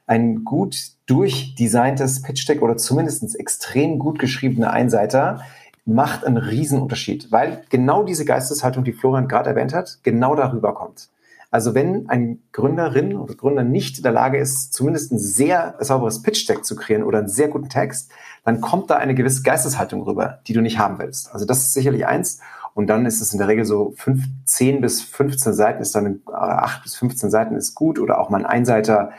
[0.06, 5.42] Ein gut durchdesigntes Pitch Deck oder zumindest extrem gut geschriebene Einseiter
[5.86, 11.10] macht einen Riesenunterschied, weil genau diese Geisteshaltung, die Florian gerade erwähnt hat, genau darüber kommt.
[11.50, 16.22] Also wenn ein Gründerin oder Gründer nicht in der Lage ist, zumindest ein sehr sauberes
[16.22, 18.12] Pitch-Deck zu kreieren oder einen sehr guten Text,
[18.46, 21.34] dann kommt da eine gewisse Geisteshaltung rüber, die du nicht haben willst.
[21.34, 22.40] Also das ist sicherlich eins.
[22.80, 26.22] Und dann ist es in der Regel so 5, 10 bis 15 Seiten ist dann,
[26.32, 29.12] 8 bis 15 Seiten ist gut oder auch mal ein Einseiter.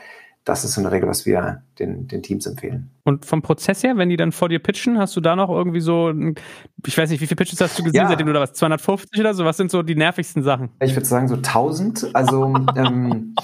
[0.45, 2.89] Das ist in der Regel, was wir den, den Teams empfehlen.
[3.03, 5.79] Und vom Prozess her, wenn die dann vor dir pitchen, hast du da noch irgendwie
[5.79, 6.11] so,
[6.87, 8.07] ich weiß nicht, wie viele Pitches hast du gesehen, ja.
[8.07, 9.45] seitdem du da was, 250 oder so?
[9.45, 10.69] Was sind so die nervigsten Sachen?
[10.79, 12.15] Ich würde sagen so 1000.
[12.15, 13.35] Also ähm,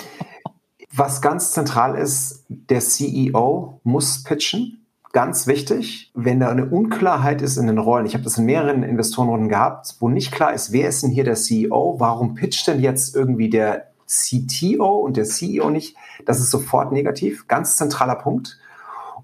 [0.95, 4.86] was ganz zentral ist, der CEO muss pitchen
[5.17, 8.05] ganz wichtig, wenn da eine Unklarheit ist in den Rollen.
[8.05, 11.23] Ich habe das in mehreren Investorenrunden gehabt, wo nicht klar ist, wer ist denn hier
[11.23, 11.95] der CEO?
[11.97, 15.95] Warum pitcht denn jetzt irgendwie der CTO und der CEO nicht?
[16.27, 17.47] Das ist sofort negativ.
[17.47, 18.59] Ganz zentraler Punkt.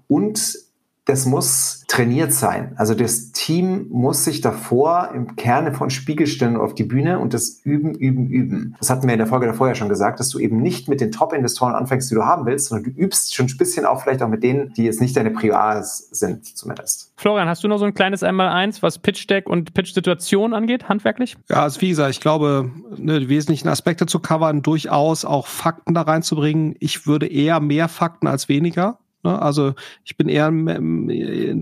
[0.08, 0.58] Und
[1.06, 2.72] das muss trainiert sein.
[2.76, 7.34] Also das Team muss sich davor im Kerne von Spiegel stellen auf die Bühne und
[7.34, 8.74] das üben, üben, üben.
[8.78, 11.00] Das hatten wir in der Folge davor ja schon gesagt, dass du eben nicht mit
[11.00, 14.22] den Top-Investoren anfängst, die du haben willst, sondern du übst schon ein bisschen auch vielleicht
[14.22, 17.12] auch mit denen, die jetzt nicht deine Priors sind, zumindest.
[17.16, 21.36] Florian, hast du noch so ein kleines Einmal-Eins, was Pitch-Deck und Pitch-Situation angeht, handwerklich?
[21.50, 25.92] Ja, also wie gesagt, ich glaube, ne, die wesentlichen Aspekte zu covern, durchaus auch Fakten
[25.94, 26.74] da reinzubringen.
[26.80, 28.98] Ich würde eher mehr Fakten als weniger.
[29.24, 29.40] Ne?
[29.40, 30.52] Also ich bin eher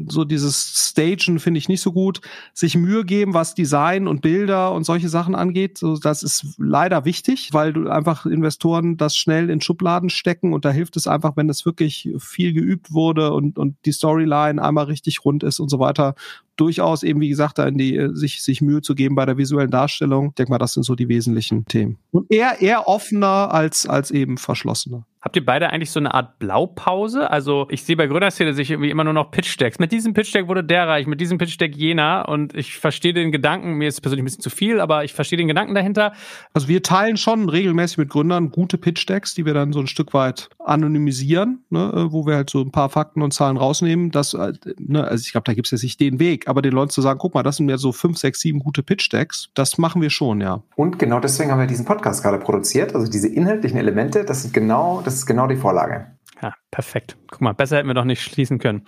[0.09, 2.21] so dieses Stagen finde ich nicht so gut.
[2.53, 7.05] Sich Mühe geben, was Design und Bilder und solche Sachen angeht, so, das ist leider
[7.05, 11.37] wichtig, weil du einfach Investoren das schnell in Schubladen stecken und da hilft es einfach,
[11.37, 15.69] wenn das wirklich viel geübt wurde und, und die Storyline einmal richtig rund ist und
[15.69, 16.15] so weiter
[16.63, 19.37] durchaus eben, wie gesagt, da in die, äh, sich, sich Mühe zu geben bei der
[19.37, 20.29] visuellen Darstellung.
[20.29, 21.99] Ich denke mal, das sind so die wesentlichen Themen.
[22.13, 25.05] Und eher, eher offener als, als eben verschlossener.
[25.23, 27.31] Habt ihr beide eigentlich so eine Art Blaupause?
[27.31, 29.79] Also ich sehe bei Gründerszene sich irgendwie immer nur noch Pitch-Decks.
[29.79, 32.29] Mit diesem Pitch-Deck wurde der reich, mit diesem Pitch-Deck jener.
[32.29, 35.37] Und ich verstehe den Gedanken, mir ist persönlich ein bisschen zu viel, aber ich verstehe
[35.37, 36.13] den Gedanken dahinter.
[36.55, 40.13] Also wir teilen schon regelmäßig mit Gründern gute Pitch-Decks, die wir dann so ein Stück
[40.13, 44.11] weit anonymisieren, ne, äh, wo wir halt so ein paar Fakten und Zahlen rausnehmen.
[44.11, 46.73] Das, äh, ne, also ich glaube, da gibt es jetzt nicht den Weg, aber den
[46.73, 49.79] Leuten zu sagen, guck mal, das sind ja so fünf, sechs, sieben gute Pitch-Decks, das
[49.79, 50.63] machen wir schon, ja.
[50.77, 52.95] Und genau deswegen haben wir diesen Podcast gerade produziert.
[52.95, 56.09] Also diese inhaltlichen Elemente, das sind genau, das ist genau die Vorlage.
[56.43, 57.17] Ja, perfekt.
[57.31, 58.85] Guck mal, besser hätten wir doch nicht schließen können.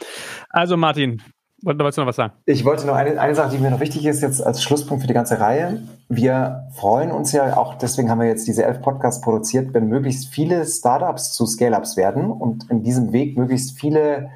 [0.50, 1.22] Also Martin,
[1.62, 2.34] wolltest du noch was sagen?
[2.44, 5.08] Ich wollte noch eine, eine Sache, die mir noch wichtig ist, jetzt als Schlusspunkt für
[5.08, 5.82] die ganze Reihe.
[6.10, 10.28] Wir freuen uns ja auch, deswegen haben wir jetzt diese elf Podcasts produziert, wenn möglichst
[10.28, 14.28] viele Startups zu Scale-Ups werden und in diesem Weg möglichst viele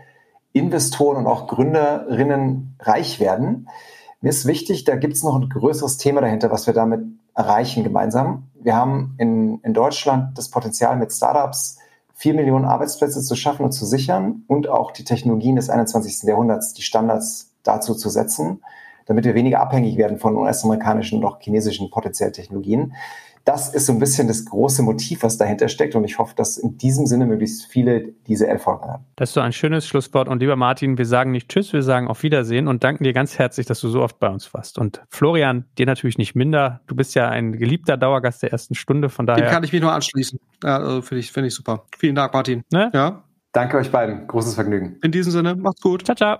[0.53, 3.69] Investoren und auch Gründerinnen reich werden.
[4.21, 7.03] Mir ist wichtig, da gibt es noch ein größeres Thema dahinter, was wir damit
[7.35, 8.49] erreichen gemeinsam.
[8.55, 11.79] Wir haben in, in Deutschland das Potenzial mit Startups,
[12.15, 16.25] vier Millionen Arbeitsplätze zu schaffen und zu sichern und auch die Technologien des 21.
[16.25, 18.63] Jahrhunderts, die Standards dazu zu setzen,
[19.07, 22.95] damit wir weniger abhängig werden von US-amerikanischen und auch chinesischen potenziellen Technologien
[23.49, 25.95] das ist so ein bisschen das große Motiv, was dahinter steckt.
[25.95, 29.07] Und ich hoffe, dass in diesem Sinne möglichst viele diese Erfolge haben.
[29.17, 30.29] Das ist so ein schönes Schlusswort.
[30.29, 33.39] Und lieber Martin, wir sagen nicht Tschüss, wir sagen auf Wiedersehen und danken dir ganz
[33.39, 34.77] herzlich, dass du so oft bei uns warst.
[34.77, 36.83] Und Florian, dir natürlich nicht minder.
[36.89, 39.09] Du bist ja ein geliebter Dauergast der ersten Stunde.
[39.09, 39.47] Von daher.
[39.47, 40.39] Dem kann ich mich nur anschließen.
[40.63, 41.87] Ja, also finde ich, finde ich super.
[41.97, 42.65] Vielen Dank, Martin.
[42.71, 42.91] Ne?
[42.93, 43.25] Ja.
[43.53, 44.27] Danke euch beiden.
[44.27, 44.99] Großes Vergnügen.
[45.03, 46.05] In diesem Sinne, macht's gut.
[46.05, 46.37] Ciao, ciao.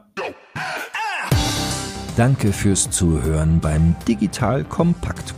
[2.19, 5.38] Danke fürs Zuhören beim Digital Kompakt